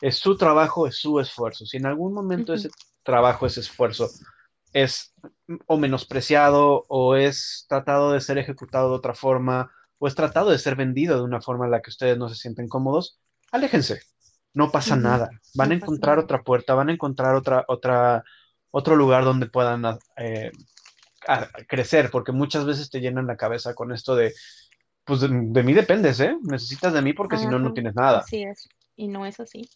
[0.00, 1.66] Es su trabajo, es su esfuerzo.
[1.66, 2.70] Si en algún momento ese
[3.02, 4.08] trabajo, ese esfuerzo
[4.72, 5.14] es
[5.66, 10.58] o menospreciado o es tratado de ser ejecutado de otra forma o es tratado de
[10.58, 14.00] ser vendido de una forma en la que ustedes no se sienten cómodos, aléjense.
[14.54, 15.30] No pasa nada.
[15.54, 18.22] Van a encontrar otra puerta, van a encontrar otra, otra,
[18.70, 20.52] otro lugar donde puedan eh,
[21.68, 24.34] crecer, porque muchas veces te llenan la cabeza con esto de,
[25.04, 26.36] pues de, mí dependes, ¿eh?
[26.42, 28.18] Necesitas de mí porque si no, no tienes nada.
[28.18, 28.68] Así es.
[28.94, 29.68] Y no es así.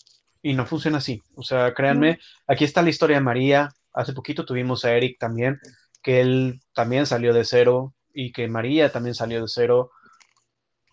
[0.43, 1.23] Y no funciona así.
[1.35, 5.59] O sea, créanme, aquí está la historia de María, Hace poquito tuvimos a Eric también,
[6.03, 9.91] que él también salió de cero y que María también salió de cero.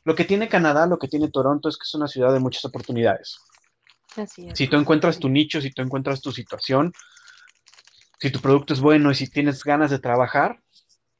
[0.05, 2.63] Lo que tiene Canadá, lo que tiene Toronto es que es una ciudad de muchas
[2.63, 3.39] oportunidades.
[4.15, 4.57] Así es.
[4.57, 6.93] Si tú encuentras tu nicho, si tú encuentras tu situación,
[8.19, 10.61] si tu producto es bueno y si tienes ganas de trabajar,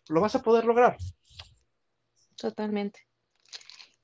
[0.10, 0.98] lo vas a poder lograr.
[2.38, 3.02] Totalmente.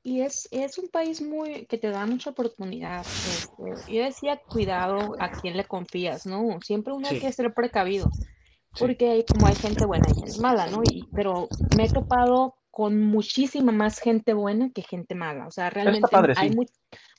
[0.01, 3.05] Y es, es un país muy que te da mucha oportunidad.
[3.05, 6.59] Este, yo decía, cuidado a quién le confías, ¿no?
[6.61, 8.09] Siempre uno hay que ser precavido,
[8.77, 10.81] porque hay, como hay gente buena y gente mala, ¿no?
[10.83, 15.47] Y, pero me he topado con muchísima más gente buena que gente mala.
[15.47, 16.55] O sea, realmente hay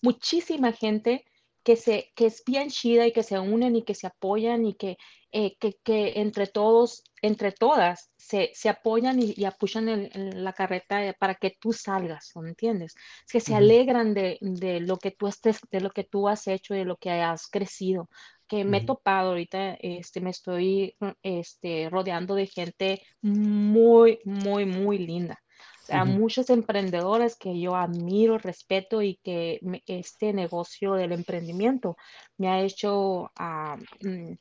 [0.02, 1.26] muchísima gente
[1.62, 4.74] que, se, que es bien chida y que se unen y que se apoyan y
[4.74, 4.96] que,
[5.32, 10.52] eh, que, que, entre todos, entre todas, se, se apoyan y, y apuchan en, la
[10.52, 12.94] carreta para que tú salgas, ¿me entiendes?
[13.26, 16.46] Es que se alegran de, de, lo que tú estés, de lo que tú has
[16.46, 18.08] hecho, de lo que has crecido.
[18.46, 24.98] Que me he topado ahorita, este, me estoy este, rodeando de gente muy, muy, muy
[24.98, 25.40] linda
[25.90, 31.96] a muchos emprendedores que yo admiro, respeto y que este negocio del emprendimiento
[32.38, 34.32] me ha hecho, ah, mm,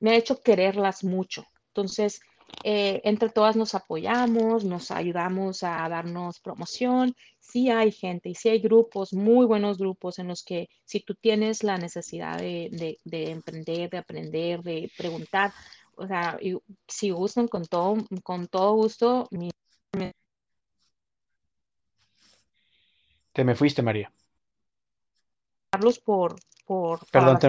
[0.00, 2.20] me ha hecho quererlas mucho, Entonces,
[2.64, 7.14] eh, entre todas nos apoyamos, nos ayudamos a darnos promoción.
[7.40, 11.14] Sí hay gente y sí hay grupos, muy buenos grupos en los que si tú
[11.14, 15.52] tienes la necesidad de, emprender, de aprender, de preguntar,
[15.96, 16.38] o sea,
[16.86, 19.28] si gustan con todo, con todo gusto.
[23.38, 24.12] Te me fuiste, María.
[26.04, 26.34] Por,
[26.66, 27.48] por Perdón, te,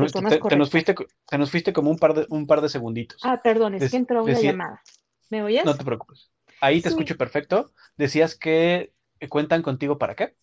[0.56, 3.20] nos fuiste, te nos fuiste como un par de, un par de segunditos.
[3.24, 4.84] Ah, perdón, es que entró una llamada.
[5.32, 5.66] ¿Me oyes?
[5.66, 6.30] No te preocupes.
[6.62, 7.72] Ahí te escucho perfecto.
[7.98, 8.94] Decías que
[9.30, 10.36] cuentan contigo para qué.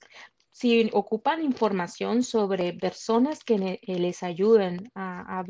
[0.51, 5.45] Si ocupan información sobre personas que les ayuden a,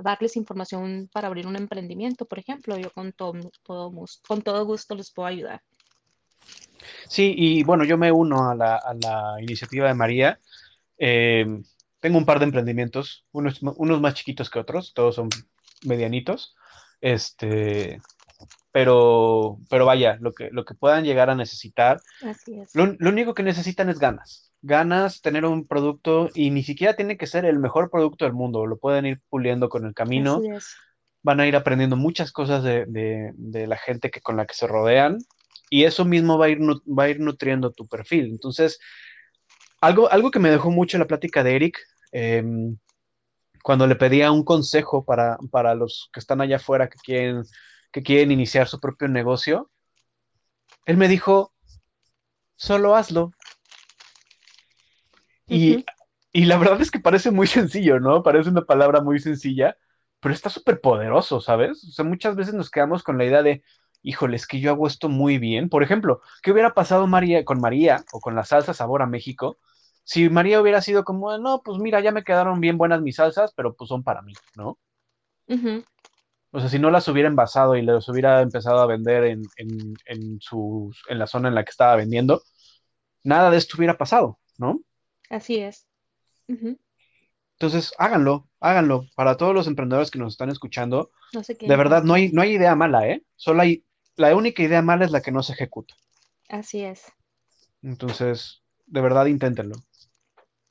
[0.00, 3.32] darles información para abrir un emprendimiento, por ejemplo, yo con todo,
[3.64, 5.60] con todo gusto les puedo ayudar.
[7.08, 10.40] Sí, y bueno, yo me uno a la, iniciativa de María.
[10.98, 11.46] Eh,
[12.00, 15.28] tengo un par de emprendimientos, unos, unos más chiquitos que otros, todos son
[15.84, 16.54] medianitos.
[17.00, 18.00] Este,
[18.72, 22.00] pero, pero vaya, lo que, lo que puedan llegar a necesitar.
[22.22, 22.74] Así es.
[22.74, 24.52] Lo, único que necesitan es ganas.
[24.60, 28.66] Ganas, tener un producto y ni siquiera tiene que ser el mejor producto del mundo,
[28.66, 30.36] lo pueden ir puliendo con el camino.
[30.36, 30.76] Así es.
[31.22, 34.68] Van a ir aprendiendo muchas cosas de, de, la gente que, con la que se
[34.68, 35.18] rodean
[35.70, 38.26] y eso mismo va a ir, va a ir nutriendo tu perfil.
[38.26, 38.78] Entonces,
[39.80, 41.78] algo, algo que me dejó mucho la plática de Eric,
[42.12, 42.76] em,
[43.62, 47.42] cuando le pedía un consejo para, para, los que están allá afuera que quieren,
[47.92, 49.70] que quieren iniciar su propio negocio,
[50.86, 51.52] él me dijo,
[52.56, 53.32] solo hazlo.
[55.46, 55.84] y,
[56.32, 58.22] y, la verdad es que parece muy sencillo, ¿no?
[58.22, 59.76] Parece una palabra muy sencilla,
[60.20, 61.84] pero está súper poderoso, ¿sabes?
[61.84, 63.62] O sea, muchas veces nos quedamos con la idea de,
[64.02, 65.68] híjole, es que yo hago esto muy bien.
[65.68, 69.58] Por ejemplo, ¿qué hubiera pasado María, con María o con la salsa sabor a México?
[70.04, 73.52] Si María hubiera sido como, no, pues mira, ya me quedaron bien buenas mis salsas,
[73.54, 74.78] pero pues son para mí, ¿no?
[76.50, 79.94] O sea, si no las hubiera envasado y las hubiera empezado a vender en, en,
[80.06, 80.38] en,
[81.08, 82.42] en la zona en la que estaba vendiendo,
[83.22, 84.80] nada de esto hubiera pasado, ¿no?
[85.28, 85.86] Así es.
[87.58, 89.04] Entonces, háganlo, háganlo.
[89.14, 92.74] Para todos los emprendedores que nos están escuchando, de verdad, no hay, no hay idea
[92.76, 93.22] mala, ¿eh?
[93.36, 93.84] Solo hay
[94.18, 95.94] la única idea mala es la que no se ejecuta.
[96.48, 97.04] Así es.
[97.82, 99.76] Entonces, de verdad, inténtenlo.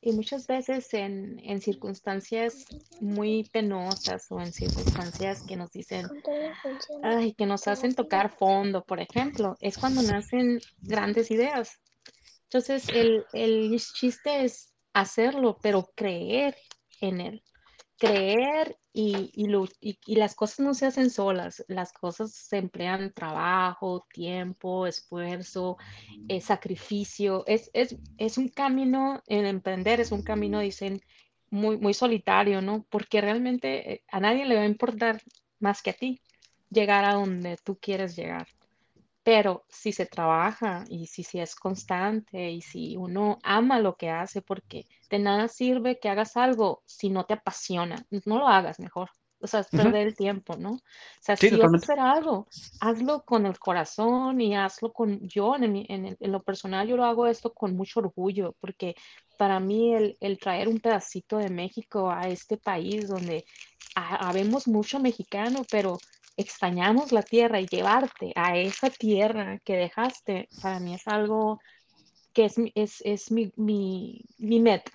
[0.01, 2.65] Y muchas veces en, circunstancias
[3.01, 6.07] muy penosas o en circunstancias que nos dicen,
[7.03, 11.79] ay, que nos hacen tocar fondo, por ejemplo, es cuando nacen grandes ideas.
[12.43, 16.55] Entonces, el, el chiste es hacerlo, pero creer
[17.01, 17.43] en él
[17.97, 24.87] creer y, y, las cosas no se hacen solas, las cosas se emplean trabajo, tiempo,
[24.87, 25.77] esfuerzo,
[26.27, 27.43] eh, sacrificio.
[27.45, 30.99] Es, es, un camino, en emprender es un camino, dicen,
[31.49, 32.85] muy, muy solitario, ¿no?
[32.89, 35.21] Porque realmente eh, a nadie le va a importar
[35.59, 36.21] más que a ti
[36.69, 38.47] llegar a donde tú quieres llegar.
[39.23, 44.09] Pero si se trabaja y si, si es constante y si uno ama lo que
[44.09, 48.79] hace, porque de nada sirve que hagas algo si no te apasiona, no lo hagas
[48.79, 49.09] mejor.
[49.39, 50.71] O sea, es perder el tiempo, ¿no?
[50.71, 50.81] O
[51.21, 52.47] sea, si vas a hacer algo,
[52.79, 57.27] hazlo con el corazón y hazlo con yo, en, en, lo personal, yo lo hago
[57.27, 58.95] esto con mucho orgullo, porque
[59.37, 63.45] para mí el, el traer un pedacito de México a este país donde
[63.93, 65.99] habemos mucho mexicano, pero
[66.35, 71.59] extrañamos la tierra y llevarte a esa tierra que dejaste, para mí es algo
[72.37, 74.91] que es, es, es mi, mi, mi meta.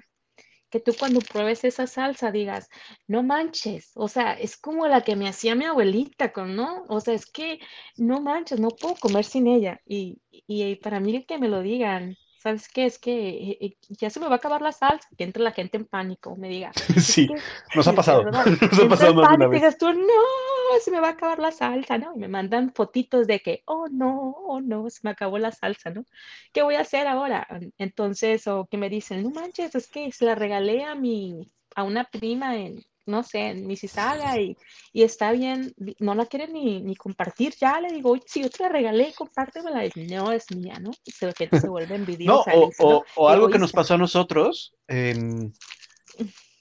[0.71, 2.69] Que tú cuando pruebes esa salsa digas,
[3.09, 6.85] no manches, o sea, es como la que me hacía mi abuelita, ¿no?
[6.89, 7.61] O sea, es que
[7.97, 9.81] no manches, no puedo comer sin ella.
[9.87, 12.87] Y, y para mí que me lo digan, ¿sabes qué?
[12.87, 15.53] Es que eh, eh, ya se me va a acabar la salsa, que entre la
[15.53, 16.73] gente en pánico, me diga.
[17.01, 17.29] Sí,
[17.75, 18.25] nos ha pasado.
[18.25, 19.61] Nos ha pasado más de una vez.
[19.61, 22.13] digas tú, no, se me va a acabar la salsa, ¿no?
[22.15, 25.91] Y me mandan fotitos de que, oh no, oh no, se me acabó la salsa,
[25.91, 26.05] ¿no?
[26.53, 27.47] ¿Qué voy a hacer ahora?
[27.79, 31.85] Entonces, o que me dicen, no manches, es que se la regalé a mi, a
[31.85, 34.57] una prima en, no sé, en Mississauga y,
[34.93, 38.51] y está bien, no la quiere ni, ni, compartir, ya le digo, oye, si yo
[38.51, 40.91] te la regalé, compártemela, y no, es mía, ¿no?
[41.05, 42.53] Y se, se vuelve envidiosa.
[42.53, 44.75] no, o, o, algo que nos pasó a nosotros,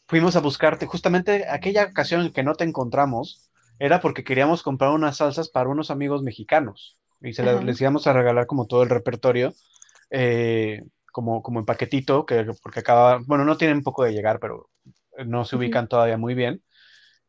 [0.08, 3.50] fuimos a buscarte, justamente aquella ocasión en que no te encontramos,
[3.80, 8.14] era porque queríamos comprar unas salsas para unos amigos mexicanos y se les íbamos a
[8.14, 9.54] regalar como todo el repertorio,
[10.10, 14.70] eh, como, como en paquetito, que, porque acaba, bueno, no tienen poco de llegar, pero
[15.26, 16.63] no se ubican todavía muy bien.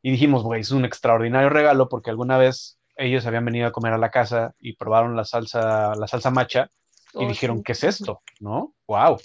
[0.03, 3.93] Y dijimos, güey, es un extraordinario regalo porque alguna vez ellos habían venido a comer
[3.93, 6.71] a la casa y probaron la salsa, la salsa macha
[7.15, 8.23] y oh, dijeron, ¿qué es esto?
[8.41, 8.75] ¿No?
[8.87, 9.19] ¡Wow!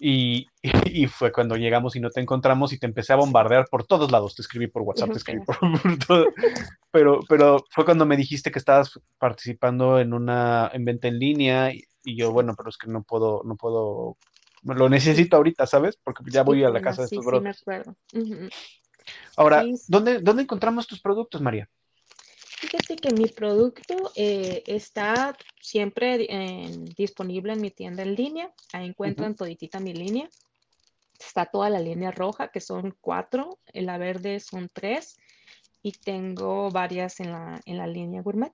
[0.00, 3.86] Y, y, fue cuando llegamos y no te encontramos y te empecé a bombardear por
[3.86, 4.34] todos lados.
[4.34, 5.56] Te escribí por WhatsApp, te escribí por,
[6.06, 6.26] todo.
[6.90, 11.72] Pero, pero fue cuando me dijiste que estabas participando en una en venta en línea
[11.72, 14.18] y, yo, bueno, pero es que no puedo, no puedo,
[14.64, 15.96] lo necesito ahorita, ¿sabes?
[16.02, 17.96] Porque ya voy a la casa de estos sí, me acuerdo.
[19.36, 21.68] Ahora, ¿dónde, ¿dónde encontramos tus productos, María?
[22.64, 26.26] Fíjate que mi producto eh, está siempre
[26.96, 28.52] disponible en mi tienda en línea.
[28.72, 30.30] Ahí encuentran toditita mi línea.
[31.18, 33.58] Está toda la línea roja, que son cuatro.
[33.72, 35.18] En la verde son tres.
[35.82, 38.52] Y tengo varias en la, en la línea gourmet.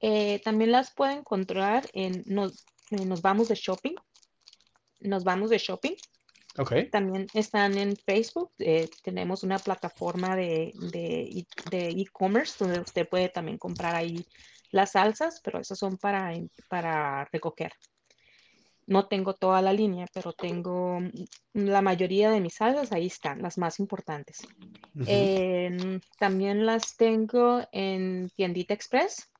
[0.00, 3.94] Eh, también las pueden encontrar en nos, nos Vamos de Shopping.
[5.00, 5.94] Nos Vamos de Shopping.
[6.56, 6.88] Okay.
[6.88, 8.52] También están en Facebook.
[8.58, 10.72] Eh, tenemos una plataforma de
[11.72, 14.24] e-commerce donde usted puede también comprar ahí
[14.74, 16.32] las salsas, pero esas son para,
[16.68, 17.72] para recoger.
[18.86, 20.98] No tengo toda la línea, pero tengo
[21.54, 24.46] la mayoría de mis salsas, ahí están, las más importantes.
[26.18, 29.30] también las tengo en Tiendita Express.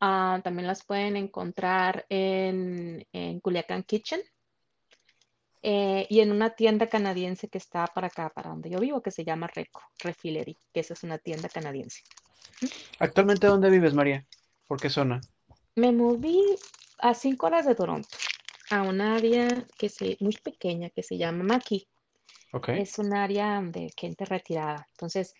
[0.00, 4.20] Ah, también las pueden encontrar en, en Culiacán Kitchen.
[5.68, 9.10] Eh, y en una tienda canadiense que está para acá, para donde yo vivo, que
[9.10, 12.04] se llama Reco, Refillery, que esa es una tienda canadiense.
[13.00, 14.24] ¿Actualmente dónde vives, María?
[14.68, 15.20] ¿Por qué zona?
[15.74, 16.40] Me moví
[17.00, 18.08] a cinco horas de Toronto,
[18.70, 21.88] a un área que se, muy pequeña que se llama Maki.
[22.52, 22.82] Okay.
[22.82, 24.86] Es un área de gente retirada.
[24.92, 25.34] Entonces,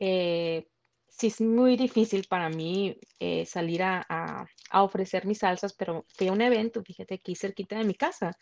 [0.00, 0.66] eh,
[1.08, 6.32] sí es muy difícil para mí eh, salir a, ofrecer mis salsas, pero fui a
[6.32, 8.36] un evento, fíjate, aquí cerquita de mi casa,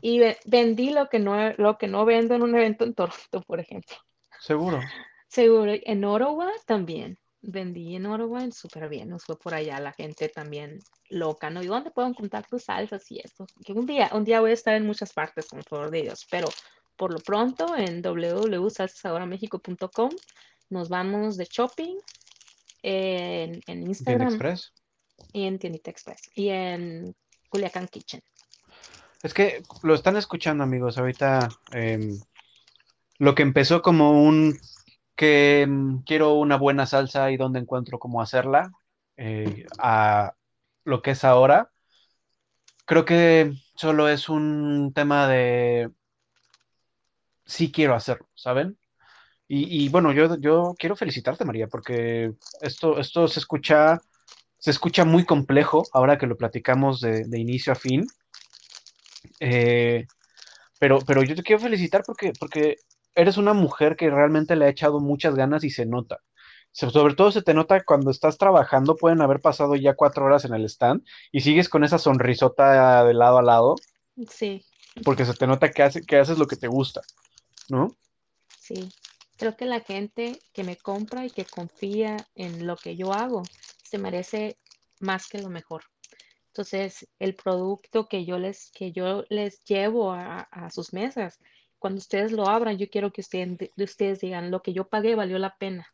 [0.00, 3.58] y vendí lo que, no, lo que no vendo en un evento en Toronto, por
[3.58, 3.96] ejemplo.
[4.40, 4.80] Seguro.
[5.26, 5.72] Seguro.
[5.74, 7.18] En Ottawa también.
[7.40, 9.08] Vendí en Ottawa súper bien.
[9.08, 10.78] Nos fue por allá la gente también
[11.10, 11.62] loca, ¿no?
[11.62, 13.46] ¿Y dónde puedo encontrar tus salsas y esto?
[13.64, 16.24] Que un día, un día voy a estar en muchas partes, con favor de Dios,
[16.30, 16.48] pero
[16.96, 20.10] por lo pronto en www.salsasadoramexico.com
[20.70, 21.96] nos vamos de shopping
[22.82, 24.28] en, en Instagram.
[24.28, 24.72] Express.
[25.32, 26.30] Y en Tiendita Express.
[26.34, 27.14] Y en
[27.48, 28.22] Culiacán Kitchen.
[29.22, 30.98] Es que lo están escuchando, amigos.
[30.98, 32.20] Ahorita em,
[33.18, 34.58] lo que empezó como un
[35.16, 38.70] que em, quiero una buena salsa y dónde encuentro cómo hacerla,
[39.16, 40.34] eh, a
[40.84, 41.70] lo que es ahora,
[42.84, 45.90] creo que solo es un tema de
[47.46, 48.78] sí quiero hacerlo, ¿saben?
[49.46, 52.32] Y, bueno, yo, yo quiero felicitarte, María, porque
[52.62, 54.00] esto, esto se escucha,
[54.58, 58.06] se escucha muy complejo ahora que lo platicamos de, inicio a fin.
[59.40, 60.06] Eh,
[60.78, 62.76] pero, pero yo te quiero felicitar porque, porque
[63.14, 66.20] eres una mujer que realmente le ha echado muchas ganas y se nota.
[66.72, 70.54] Sobre todo se te nota cuando estás trabajando, pueden haber pasado ya cuatro horas en
[70.54, 73.76] el stand y sigues con esa sonrisota de lado a lado.
[74.28, 74.64] Sí.
[75.04, 77.02] Porque se te nota que, hace, que haces lo que te gusta,
[77.68, 77.94] ¿no?
[78.58, 78.92] Sí.
[79.36, 83.42] Creo que la gente que me compra y que confía en lo que yo hago
[83.82, 84.58] se merece
[85.00, 85.84] más que lo mejor.
[86.48, 91.40] Entonces, el producto que yo les, que yo les llevo a, sus mesas,
[91.80, 95.36] cuando ustedes lo abran, yo quiero que ustedes, ustedes digan, lo que yo pagué valió
[95.38, 95.92] la pena.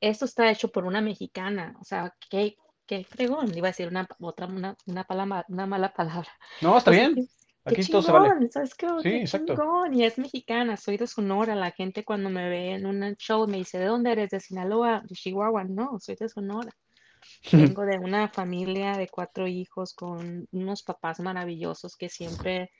[0.00, 4.08] Esto está hecho por una mexicana, o sea, qué, qué fregón, iba a decir una,
[4.18, 6.30] otra, una, una, palabra, una mala palabra.
[6.62, 7.28] No, está bien.
[7.66, 8.48] Aquí todo se vale.
[8.50, 8.86] ¿sabes qué?
[9.02, 9.56] Sí, exacto.
[9.90, 11.56] Y es mexicana, soy de Sonora.
[11.56, 14.30] La gente cuando me ve en un show me dice, ¿de dónde eres?
[14.30, 15.02] ¿De Sinaloa?
[15.04, 15.64] ¿De Chihuahua?
[15.64, 16.70] No, soy de Sonora.
[17.52, 22.70] Vengo de una familia de cuatro hijos con unos papás maravillosos que siempre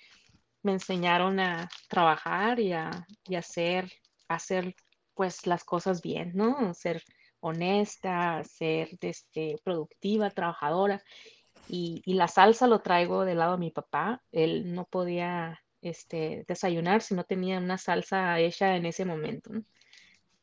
[0.63, 2.91] me enseñaron a trabajar y a,
[3.25, 3.91] y hacer,
[4.29, 4.75] hacer
[5.15, 6.73] pues las cosas bien, ¿no?
[6.75, 7.03] Ser
[7.41, 11.03] honesta, ser este, productiva, trabajadora.
[11.69, 14.23] Y, la salsa lo traigo del lado de mi papá.
[14.33, 19.51] Él no podía este, desayunar si no tenía una salsa hecha en ese momento.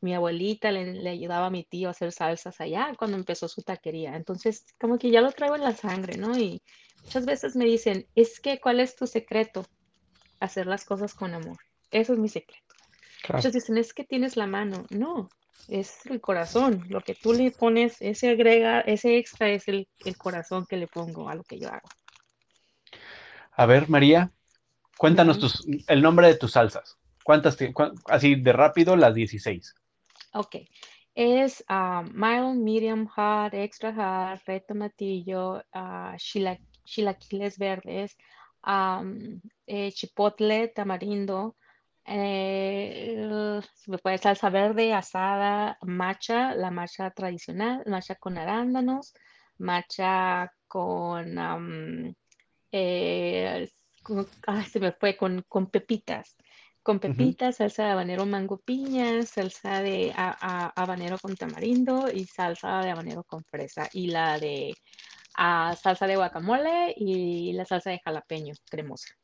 [0.01, 4.15] Mi abuelita le, ayudaba a mi tío a hacer salsas allá cuando empezó su taquería.
[4.15, 6.37] Entonces, como que ya lo traigo en la sangre, ¿no?
[6.37, 6.61] Y
[7.03, 9.65] muchas veces me dicen, es que, ¿cuál es tu secreto?
[10.39, 11.57] Hacer las cosas con amor.
[11.89, 12.75] Eso es mi secreto.
[13.31, 14.85] Muchos dicen, es que tienes la mano.
[14.89, 15.29] No,
[15.67, 16.85] es el corazón.
[16.89, 19.87] Lo que tú le pones, ese agrega, ese extra es el,
[20.17, 21.87] corazón que le pongo a lo que yo hago.
[23.51, 24.31] A ver, María,
[24.97, 26.97] cuéntanos el nombre de tus salsas.
[27.23, 27.57] ¿Cuántas,
[28.07, 29.75] así de rápido, las 16?
[30.33, 30.55] Ok.
[31.15, 38.17] Es uh, mild, medium, hot, extra hot, red tomatillo, uh, chilaquiles verdes,
[38.65, 41.55] um, eh, chipotle, tamarindo,
[42.05, 43.61] eh,
[44.01, 49.13] puede salsa verde, asada, macha, la macha tradicional, macha con arándanos,
[49.57, 52.15] macha con,
[52.71, 53.69] eh,
[54.71, 56.37] se me fue con, con pepitas.
[56.81, 62.91] Con pepitas, salsa de habanero mango piña, salsa de habanero con tamarindo y salsa de
[62.91, 63.87] habanero con fresa.
[63.93, 64.75] Y la de
[65.33, 69.15] salsa de guacamole y la salsa de jalapeño cremosa.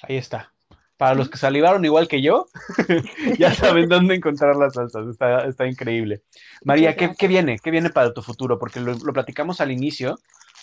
[0.00, 0.54] Ahí está.
[1.02, 2.46] Para los que salivaron igual que yo,
[3.36, 5.08] ya saben dónde encontrar las salsas.
[5.48, 6.22] Está, increíble.
[6.64, 7.58] María, ¿qué, viene?
[7.58, 8.56] ¿Qué viene para tu futuro?
[8.56, 10.20] Porque lo, platicamos al inicio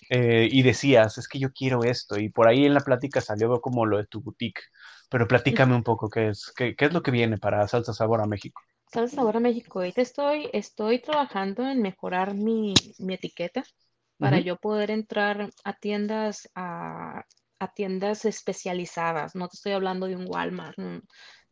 [0.10, 2.18] eh, y decías, es que yo quiero esto.
[2.18, 4.62] Y por ahí en la plática salió como lo de tu boutique.
[5.10, 8.26] Pero platícame un poco qué es, qué, es lo que viene para Salsa Sabor a
[8.26, 8.62] México.
[8.88, 9.80] Salsa Sabor a México.
[9.80, 12.74] Ahorita estoy, estoy trabajando en mejorar mi,
[13.10, 13.66] etiqueta
[14.18, 17.26] para yo poder entrar a tiendas, a,
[17.60, 20.78] a tiendas especializadas, no te estoy hablando de un Walmart,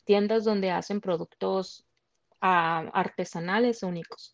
[0.05, 1.85] tiendas donde hacen productos
[2.41, 4.33] ah, artesanales únicos.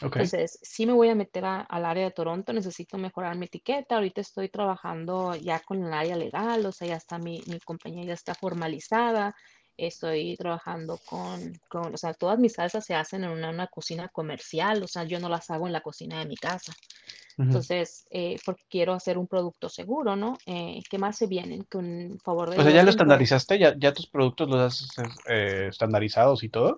[0.00, 4.20] Entonces, sí me voy a meter al área de Toronto, necesito mejorar mi etiqueta, ahorita
[4.20, 8.14] estoy trabajando ya con el área legal, o sea, ya está mi, mi compañía ya
[8.14, 9.34] está formalizada,
[9.76, 14.08] estoy trabajando con, con, o sea, todas mis salsas se hacen en una, una, cocina
[14.08, 16.72] comercial, o sea, yo no las hago en la cocina de mi casa.
[17.36, 20.38] Entonces, eh, porque quiero hacer un producto seguro, ¿no?
[20.46, 21.64] Eh, ¿Qué más se vienen?
[21.64, 22.58] Con favor de...
[22.58, 23.58] O sea, ¿ya lo estandarizaste?
[23.58, 24.96] ¿Ya, ya tus productos los has
[25.28, 26.76] eh, estandarizados y todo?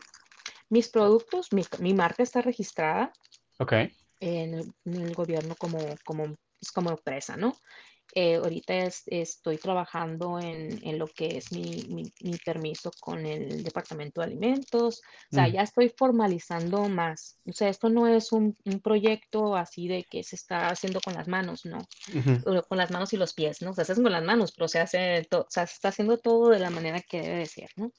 [0.70, 3.12] Mis productos, mi, mi marca está registrada.
[3.59, 3.72] Ok.
[4.20, 7.54] En el, en el gobierno como, como, pues, como empresa, ¿no?
[8.14, 8.74] Eh, ahorita
[9.07, 11.84] estoy trabajando en, en, lo que es mi,
[12.22, 15.02] mi, permiso con el Departamento de Alimentos.
[15.30, 15.52] O sea, mm.
[15.52, 17.38] ya estoy formalizando más.
[17.46, 21.14] O sea, esto no es un, un, proyecto así de que se está haciendo con
[21.14, 21.78] las manos, ¿no?
[22.68, 23.72] Con las manos y los pies, ¿no?
[23.72, 26.16] O sea, se hace con las manos, pero se hace o sea, se está haciendo
[26.16, 27.92] todo de la manera que debe de ser, ¿no?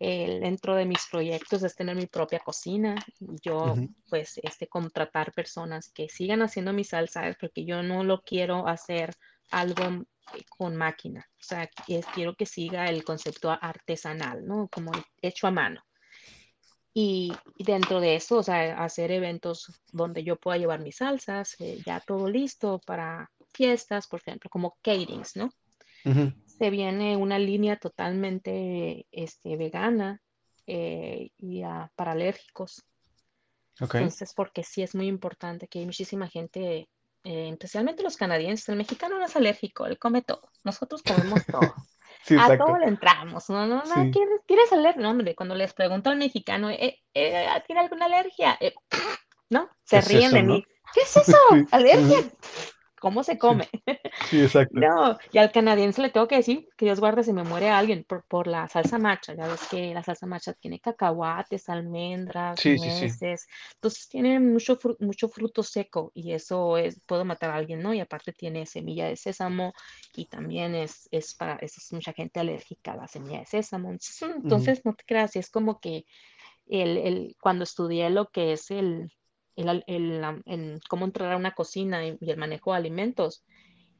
[0.00, 2.96] dentro de mis proyectos es tener mi propia cocina.
[3.20, 3.76] Yo,
[4.08, 9.14] pues, este, contratar personas que sigan haciendo mi salsa, porque yo no lo quiero hacer
[9.52, 11.28] algo eh, con máquina.
[11.40, 11.68] O sea,
[12.14, 14.68] quiero que siga el concepto artesanal, ¿no?
[14.68, 14.90] Como
[15.20, 15.82] hecho a mano.
[16.94, 21.80] Y, dentro de eso, o sea, hacer eventos donde yo pueda llevar mis salsas, eh,
[21.86, 25.50] ya todo listo para fiestas, por ejemplo, como caterings, ¿no?
[26.46, 30.20] Se viene una línea totalmente este, vegana
[30.66, 31.62] eh, y
[31.94, 32.84] para alérgicos.
[33.78, 36.88] Entonces, porque sí es muy importante que hay muchísima gente
[37.24, 41.74] eh, especialmente los canadienses, el mexicano no es alérgico, él come todo, nosotros comemos todo.
[42.38, 45.02] a todo le entramos, no, no, no, ¿quieres, ¿quieres alergia?
[45.02, 48.58] No, hombre, cuando les pregunto al mexicano, ¿eh, eh, ¿tiene alguna alergia?
[49.50, 49.68] ¿No?
[49.84, 50.66] Se ríen de mí.
[50.94, 51.38] ¿Qué es eso?
[51.70, 52.18] ¿Alergia?
[53.02, 53.68] Cómo se come.
[54.28, 54.78] Sí, exacto.
[54.78, 58.04] No, y al canadiense le tengo que decir que Dios guarde si me muere alguien
[58.04, 59.34] por, por la salsa macha.
[59.34, 63.48] Ya ves que la salsa macha tiene cacahuates, almendras, sí, nueces.
[63.74, 67.94] Entonces tiene mucho, mucho fruto seco y eso es, puedo matar a alguien, ¿no?
[67.94, 69.72] Y aparte tiene semilla de sésamo
[70.14, 73.90] y también es, es para, es, mucha gente alérgica a la semilla de sésamo.
[73.90, 76.04] Entonces, no te creas, es como que
[76.66, 79.10] el, el, cuando estudié lo que es el,
[79.56, 83.44] el, el, cómo entrar a una cocina y, el manejo de alimentos.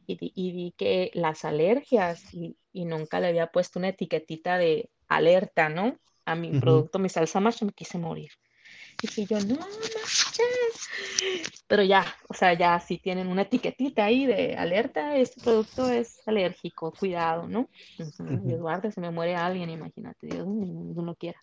[0.06, 4.90] Y, y vi que las alergias, y, y, nunca le había puesto una etiquetita de
[5.08, 5.98] alerta, ¿no?
[6.24, 8.30] A mi producto, mi salsa macha, me quise morir.
[9.02, 9.58] Y dije yo, no
[11.66, 16.20] Pero ya, o sea, ya si tienen una etiquetita ahí de alerta, este producto es
[16.26, 17.68] alérgico, cuidado, ¿no?
[18.48, 21.40] Eduardo, se me muere alguien, imagínate, Dios, no quiera.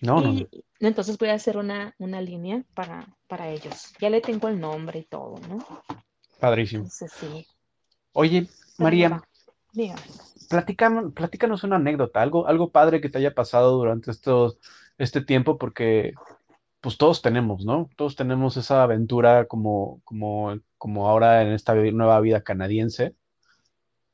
[0.00, 0.46] No, no.
[0.80, 3.92] Entonces voy a hacer una, una línea para, para ellos.
[4.00, 5.58] Ya le tengo el nombre y todo, ¿no?
[6.38, 6.88] Padrísimo.
[6.88, 7.46] sí.
[8.12, 9.22] Oye, María,
[10.48, 14.58] platícanos, una anécdota, algo, algo padre que te haya pasado durante estos,
[14.98, 16.12] este tiempo, porque
[16.80, 17.90] pues todos tenemos, ¿no?
[17.96, 23.14] Todos tenemos esa aventura como, como, como ahora en esta nueva vida canadiense.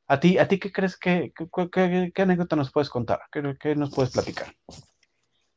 [0.06, 1.32] ¿A ti, a ti qué crees que,
[1.72, 3.20] qué, anécdota nos puedes contar?
[3.30, 4.54] ¿Qué, qué nos puedes platicar?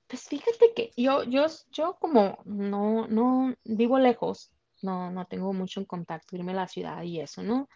[0.08, 4.52] Pues fíjate que yo, yo, yo como no, no vivo lejos,
[4.82, 7.68] no, no tengo mucho en contacto, irme a la ciudad y eso, ¿no?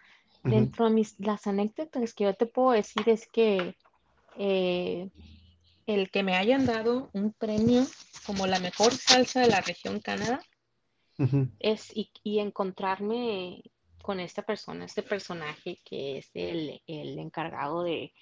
[0.42, 3.76] Dentro de mis, las anécdotas que yo te puedo decir es que
[4.36, 5.08] eh,
[5.86, 7.86] el que me hayan dado un premio
[8.26, 10.40] como la mejor salsa de la región Canadá
[11.60, 13.62] es y, y, encontrarme
[14.02, 18.12] con esta persona, este personaje que es el, el encargado de,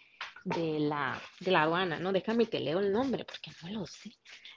[0.44, 2.12] de la, de la aduana, ¿no?
[2.12, 4.10] Déjame que leo el nombre porque no lo sé.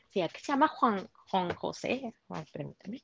[0.10, 2.14] Sí, aquí se llama Juan, Juan José,
[2.52, 3.02] permítame.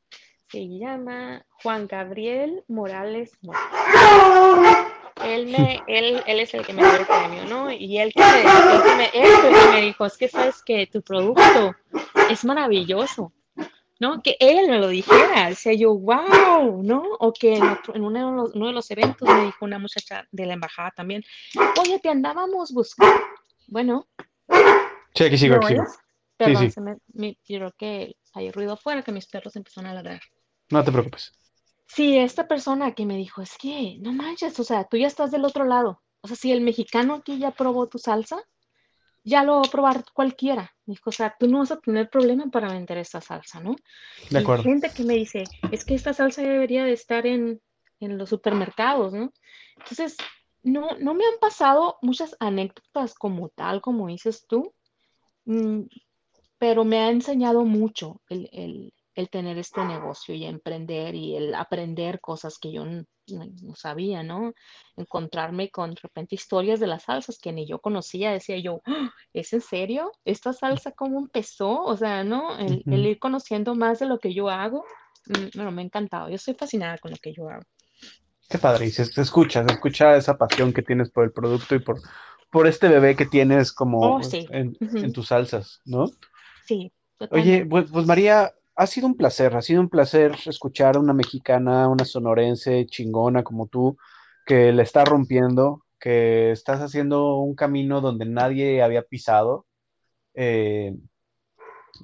[0.48, 3.32] Se llama Juan Gabriel Morales
[5.24, 7.72] Él, me, él, él es el que me dio el premio, ¿no?
[7.72, 10.88] Y él que me, él que me, él que me dijo, es que sabes que
[10.88, 11.76] tu producto
[12.30, 13.34] es maravilloso.
[14.00, 14.22] ¿No?
[14.24, 17.04] Que él me lo dijera, decía yo, wow, ¿no?
[17.20, 21.24] O que en, uno, de los, eventos me dijo una muchacha de la embajada también,
[21.80, 23.22] oye, te andábamos buscando.
[23.68, 24.08] Bueno.
[25.14, 25.76] Sí, aquí sigo, aquí
[26.38, 30.22] Perdón, Se me, creo que hay ruido afuera, que mis perros empezaron a ladrar.
[30.70, 31.34] No te preocupes.
[31.88, 35.32] Sí, esta persona que me dijo, es que no manches, o sea, tú ya estás
[35.32, 36.02] del otro lado.
[36.22, 38.42] O sea, si el mexicano aquí ya probó tu salsa,
[39.30, 40.72] ya lo va a probar cualquiera.
[40.86, 43.76] Dijo, o sea, tú no vas a tener problema para vender esta salsa, ¿no?
[44.30, 44.64] De acuerdo.
[44.64, 47.62] Hay gente que me dice, es que esta salsa debería de estar en,
[48.00, 49.32] en los supermercados, ¿no?
[49.78, 50.18] Entonces,
[50.64, 54.74] no, no me han pasado muchas anécdotas como tal, como dices tú,
[55.46, 55.84] mm,
[56.58, 61.54] pero me ha enseñado mucho el, el, el tener este negocio y emprender y el
[61.54, 63.06] aprender cosas que yo no,
[63.76, 64.54] sabía, ¿no?
[64.96, 69.12] Encontrarme con de repente historias de las salsas que ni yo conocía, decía yo, ¡Ah!
[69.34, 70.12] ¿es en serio?
[70.24, 71.84] ¿Esta salsa cómo empezó?
[71.84, 72.58] O sea, ¿no?
[72.58, 74.86] El, ir conociendo más de lo que yo hago,
[75.28, 77.64] mm, bueno, me ha encantado, yo estoy fascinada con lo que yo hago.
[78.50, 81.80] Qué padre, y se, escucha, se escucha esa pasión que tienes por el producto y
[81.80, 82.00] por,
[82.50, 86.06] por este bebé que tienes como oh, en, tus salsas, ¿no?
[86.66, 86.92] Sí.
[87.32, 91.12] Oye, pues, pues María, ha sido un placer, ha sido un placer escuchar a una
[91.12, 93.98] mexicana, una sonorense chingona como tú,
[94.46, 99.66] que le está rompiendo, que estás haciendo un camino donde nadie había pisado.
[100.34, 100.96] Eh,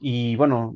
[0.02, 0.74] y bueno,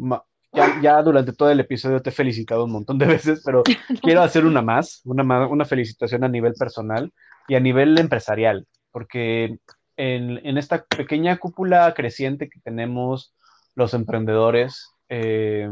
[0.82, 3.64] ya, durante todo el episodio te he felicitado un montón de veces, pero
[4.02, 7.12] quiero hacer una más, una, una felicitación a nivel personal
[7.50, 9.58] y a nivel empresarial, porque
[9.98, 13.36] en, en esta pequeña cúpula creciente que tenemos
[13.76, 15.70] los emprendedores, eh,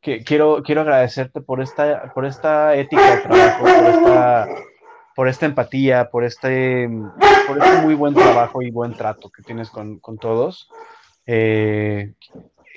[0.00, 4.48] que, quiero, quiero agradecerte por esta, por esta ética de trabajo, por esta,
[5.14, 6.88] por esta empatía, por este,
[7.46, 10.70] por este muy buen trabajo y buen trato que tienes con, todos.
[11.26, 12.14] Eh,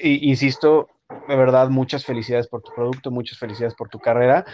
[0.01, 0.89] insisto,
[1.27, 4.45] de verdad, muchas felicidades por tu producto, muchas felicidades por tu carrera.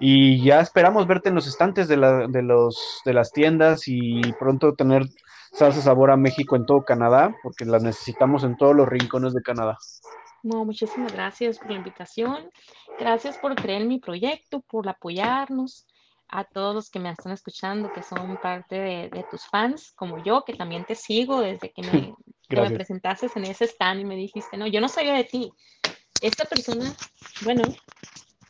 [0.00, 4.74] Y ya esperamos verte en los estantes de, de, los, de las tiendas y pronto
[4.74, 5.04] tener
[5.52, 9.42] salsa sabor a México en todo Canadá, porque las necesitamos en todos los rincones de
[9.42, 9.78] Canadá.
[10.42, 12.50] No, muchísimas gracias por la invitación.
[12.98, 15.86] Gracias por creer en mi proyecto, por apoyarnos.
[16.28, 20.42] A todos los que me están escuchando, que son parte de, tus fans, como yo,
[20.44, 22.14] que también te sigo desde que me,
[22.68, 25.52] me presentaste en ese stand y me dijiste, no, yo no sabía de ti.
[26.20, 26.92] Esta persona,
[27.44, 27.62] bueno.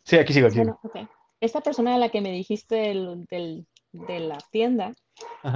[0.03, 0.59] Sí, aquí sigo, aquí.
[1.39, 4.93] Esta persona de la que me dijiste del, de la tienda,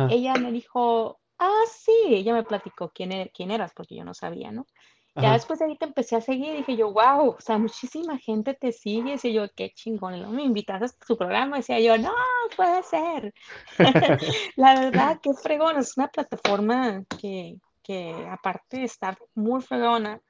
[0.09, 4.13] ella me dijo, ah, sí, ella me platicó quién, e, quién eras, porque yo no
[4.13, 4.67] sabía, ¿no?
[5.15, 8.17] Ya después de ahí te empecé a seguir y dije yo, wow, o sea, muchísima
[8.17, 9.17] gente te sigue.
[9.21, 10.29] Y yo, qué chingón, ¿no?
[10.31, 11.57] Me invitas a tu programa.
[11.57, 12.13] Decía yo, no,
[12.55, 13.33] puede ser.
[14.55, 15.77] la verdad, qué fregón.
[15.77, 20.21] Es una plataforma que, que aparte de estar muy fregona,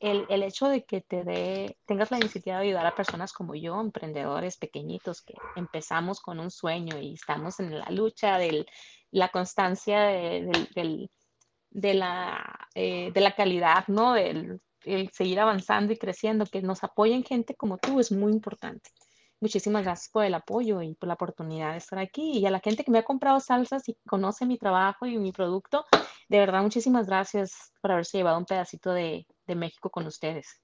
[0.00, 3.54] el, el, hecho de que te dé, tengas la iniciativa de ayudar a personas como
[3.54, 8.66] yo, emprendedores pequeñitos, que empezamos con un sueño y estamos en la lucha de
[9.12, 11.10] la constancia del
[11.76, 14.16] de la, eh, de la calidad, ¿no?
[14.16, 14.60] El,
[15.12, 18.90] seguir avanzando y creciendo, que nos apoyen gente como tú es muy importante.
[19.40, 22.38] Muchísimas gracias por el apoyo y por la oportunidad de estar aquí.
[22.38, 25.32] Y a la gente que me ha comprado salsas y conoce mi trabajo y mi
[25.32, 25.84] producto,
[26.28, 30.62] de verdad, muchísimas gracias por haberse llevado un pedacito de, de México con ustedes.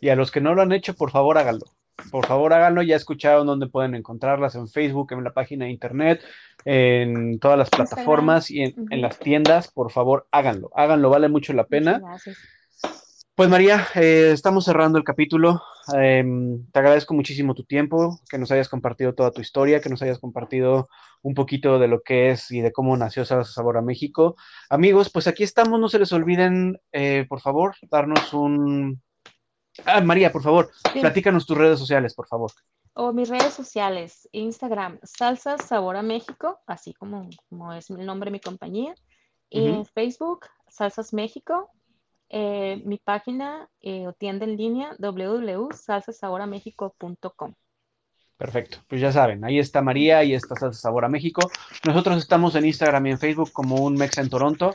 [0.00, 1.66] Y a los que no lo han hecho, por favor, háganlo
[2.10, 2.82] por favor háganlo.
[2.82, 6.22] Ya escucharon dónde pueden encontrarlas en Facebook, en la página de internet,
[6.64, 9.70] en todas las plataformas y en, las tiendas.
[9.70, 10.70] Por favor, háganlo.
[10.74, 12.00] Háganlo, vale mucho la pena.
[13.34, 15.62] Pues María, eh, estamos cerrando el capítulo.
[15.94, 20.02] Em, te agradezco muchísimo tu tiempo, que nos hayas compartido toda tu historia, que nos
[20.02, 20.88] hayas compartido
[21.22, 24.36] un poquito de lo que es y de cómo nació Salsa Sabor a México.
[24.68, 29.00] Amigos, pues aquí estamos, no se les olviden, eh, por favor, darnos un,
[29.84, 32.52] Ah, María, por favor, platícanos tus redes sociales, por favor.
[32.94, 38.28] O mis redes sociales, Instagram, Salsa Sabor a México, así como, como es el nombre
[38.28, 38.94] de mi compañía.
[39.48, 41.70] Y Facebook, Salsas México.
[42.34, 47.54] Eh, mi página eh, o tienda en línea, www.salsasaboramexico.com.
[48.38, 51.50] Perfecto, pues ya saben, ahí está María y está Salsa Sabor a México.
[51.86, 54.74] Nosotros estamos en Instagram y en Facebook como un Mexa en Toronto.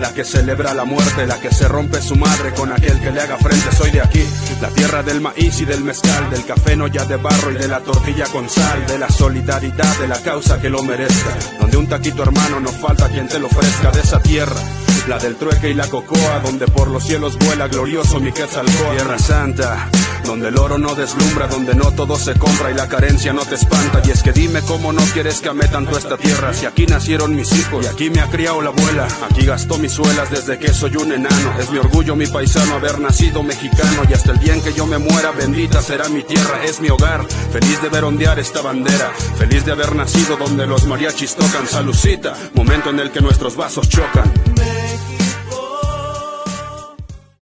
[0.00, 3.20] la que celebra la muerte, la que se rompe su madre con aquel que le
[3.20, 3.70] haga frente.
[3.76, 4.22] Soy de aquí,
[4.60, 7.68] La tierra del maíz y del mezcal, del café no ya de barro y de
[7.68, 11.36] la tortilla con sal, de la solidaridad, de la causa que lo merezca.
[11.60, 14.60] Donde un taquito hermano no falta quien te lo ofrezca de esa tierra.
[15.08, 18.96] La del trueque y la cocoa, donde por los cielos vuela glorioso mi Quetzalcóatl.
[18.96, 19.88] Tierra Santa,
[20.24, 23.54] donde el oro no deslumbra, donde no todo se compra y la carencia no te
[23.54, 24.02] espanta.
[24.04, 27.34] Y es que dime cómo no quieres que ame tanto esta tierra, si aquí nacieron
[27.34, 29.08] mis hijos y aquí me ha criado la abuela.
[29.28, 31.58] Aquí gastó mis desde que soy un enano.
[31.58, 34.02] Es mi orgullo, mi paisano, haber nacido mexicano.
[34.08, 36.88] Y hasta el día en que yo me muera, bendita será mi tierra, es mi
[36.88, 37.26] hogar.
[37.52, 41.66] Feliz de ver ondear esta bandera, feliz de haber nacido donde los mariachis tocan.
[41.66, 44.32] Salucita, momento en el que nuestros vasos chocan.